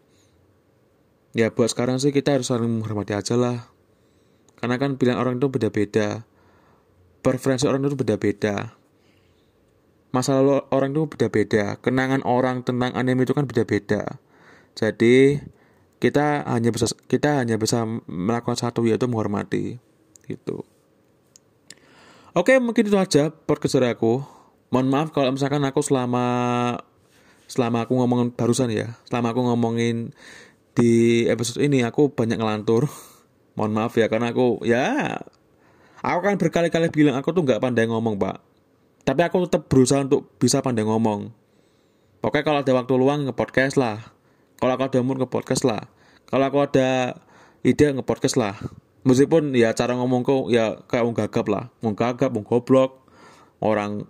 ya 1.35 1.51
buat 1.51 1.75
sekarang 1.75 1.99
sih 1.99 2.15
kita 2.15 2.39
harus 2.39 2.55
saling 2.55 2.71
menghormati 2.71 3.11
aja 3.11 3.35
lah. 3.35 3.67
Karena 4.63 4.79
kan 4.79 4.95
pilihan 4.95 5.19
orang 5.19 5.43
itu 5.43 5.51
beda-beda. 5.51 6.23
Preferensi 7.19 7.67
orang 7.67 7.83
itu 7.83 7.99
beda-beda. 7.99 8.79
Masa 10.15 10.39
lalu 10.39 10.63
orang 10.71 10.95
itu 10.95 11.03
beda-beda. 11.11 11.83
Kenangan 11.83 12.23
orang 12.23 12.63
tentang 12.63 12.95
anime 12.95 13.27
itu 13.27 13.35
kan 13.35 13.51
beda-beda. 13.51 14.23
Jadi 14.79 15.43
kita 15.97 16.45
hanya 16.45 16.69
bisa 16.73 16.87
kita 17.09 17.41
hanya 17.41 17.57
bisa 17.57 17.89
melakukan 18.05 18.57
satu 18.57 18.85
yaitu 18.85 19.09
menghormati 19.09 19.81
gitu. 20.29 20.67
Oke 22.37 22.61
mungkin 22.61 22.85
itu 22.85 22.99
aja 23.01 23.33
podcast 23.33 23.81
aku. 23.81 24.21
Mohon 24.69 24.89
maaf 24.93 25.09
kalau 25.15 25.33
misalkan 25.33 25.65
aku 25.65 25.81
selama 25.81 26.25
selama 27.49 27.89
aku 27.89 27.97
ngomongin 27.97 28.29
barusan 28.37 28.69
ya. 28.69 28.93
Selama 29.09 29.33
aku 29.33 29.41
ngomongin 29.49 30.13
di 30.77 31.25
episode 31.33 31.65
ini 31.65 31.81
aku 31.81 32.13
banyak 32.13 32.37
ngelantur. 32.37 32.93
Mohon 33.57 33.73
maaf 33.73 33.97
ya 33.97 34.13
karena 34.13 34.37
aku 34.37 34.61
ya 34.69 35.17
aku 36.05 36.21
kan 36.29 36.37
berkali-kali 36.37 36.93
bilang 36.93 37.17
aku 37.17 37.33
tuh 37.33 37.41
nggak 37.41 37.63
pandai 37.63 37.89
ngomong 37.89 38.21
pak. 38.21 38.37
Tapi 39.07 39.23
aku 39.25 39.49
tetap 39.49 39.73
berusaha 39.73 40.05
untuk 40.05 40.37
bisa 40.37 40.61
pandai 40.61 40.85
ngomong. 40.85 41.33
Pokoknya 42.21 42.45
kalau 42.45 42.59
ada 42.61 42.73
waktu 42.75 42.93
luang 43.01 43.31
nge-podcast 43.31 43.81
lah 43.81 44.16
kalau 44.57 44.73
aku 44.77 44.85
ada 44.89 45.01
mood 45.05 45.21
nge-podcast 45.21 45.63
lah. 45.69 45.85
Kalau 46.27 46.45
aku 46.49 46.65
ada 46.65 47.21
ide 47.61 47.93
nge-podcast 47.93 48.37
lah. 48.41 48.57
Meskipun 49.07 49.55
ya 49.55 49.71
cara 49.77 49.95
ngomongku 49.95 50.51
ya 50.51 50.81
kayak 50.89 51.05
mau 51.07 51.15
gagap 51.15 51.47
lah. 51.47 51.65
Mau 51.85 51.93
gagap 51.95 52.33
mau 52.33 52.43
goblok 52.43 53.07
orang 53.63 54.09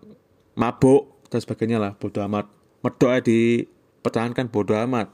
mabuk 0.57 1.26
dan 1.28 1.42
sebagainya 1.42 1.82
lah. 1.82 1.92
Bodoh 1.99 2.24
amat. 2.24 2.49
Medok 2.80 3.11
di 3.26 3.66
pertahankan 4.01 4.49
bodoh 4.49 4.78
amat. 4.86 5.11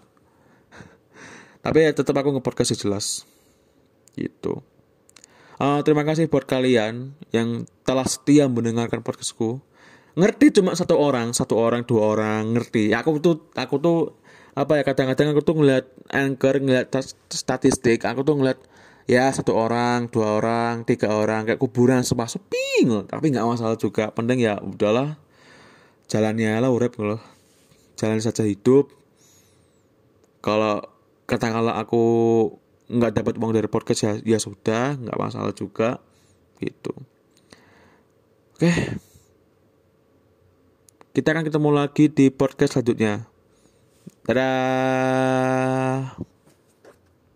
Tapi 1.65 1.79
ya 1.81 1.91
tetap 1.97 2.15
aku 2.15 2.39
nge-podcast 2.39 2.77
jelas. 2.77 3.25
Gitu. 4.15 4.61
Uh, 5.63 5.81
terima 5.87 6.03
kasih 6.03 6.27
buat 6.27 6.45
kalian 6.45 7.17
yang 7.31 7.65
telah 7.87 8.05
setia 8.05 8.51
mendengarkan 8.51 9.01
podcastku. 9.01 9.63
Ngerti 10.13 10.61
cuma 10.61 10.77
satu 10.77 11.01
orang 11.01 11.33
satu 11.33 11.57
orang 11.57 11.89
dua 11.89 12.13
orang 12.13 12.53
ngerti. 12.53 12.93
Aku 12.93 13.17
tuh 13.23 13.49
aku 13.57 13.81
tuh 13.81 13.99
apa 14.53 14.73
ya 14.81 14.83
kadang-kadang 14.85 15.33
aku 15.33 15.41
tuh 15.41 15.57
ngeliat 15.57 15.89
anchor 16.13 16.61
ngeliat 16.61 16.93
statistik 17.33 18.05
aku 18.05 18.21
tuh 18.21 18.37
ngeliat 18.37 18.61
ya 19.09 19.33
satu 19.33 19.57
orang 19.57 20.13
dua 20.13 20.37
orang 20.39 20.85
tiga 20.85 21.13
orang 21.13 21.49
kayak 21.49 21.61
kuburan 21.61 22.05
semua 22.05 22.29
sepi 22.29 22.85
tapi 23.09 23.33
nggak 23.33 23.49
masalah 23.49 23.81
juga 23.81 24.13
penting 24.13 24.45
ya 24.45 24.61
udahlah 24.61 25.17
jalannya 26.13 26.61
lah 26.61 26.69
urep 26.69 26.93
loh 27.01 27.23
jalan 28.03 28.19
saja 28.19 28.43
hidup. 28.43 28.91
Kalau 30.43 30.83
katakanlah 31.31 31.79
aku 31.79 32.03
nggak 32.91 33.15
dapat 33.15 33.39
uang 33.39 33.55
dari 33.55 33.71
podcast 33.71 34.01
ya, 34.03 34.13
ya 34.27 34.39
sudah 34.43 34.99
nggak 34.99 35.15
masalah 35.15 35.55
juga 35.55 36.03
gitu. 36.59 36.91
Oke. 38.59 38.99
Kita 41.13 41.29
akan 41.31 41.45
ketemu 41.47 41.71
lagi 41.71 42.05
di 42.11 42.33
podcast 42.35 42.75
selanjutnya 42.75 43.32
dadah 44.27 46.15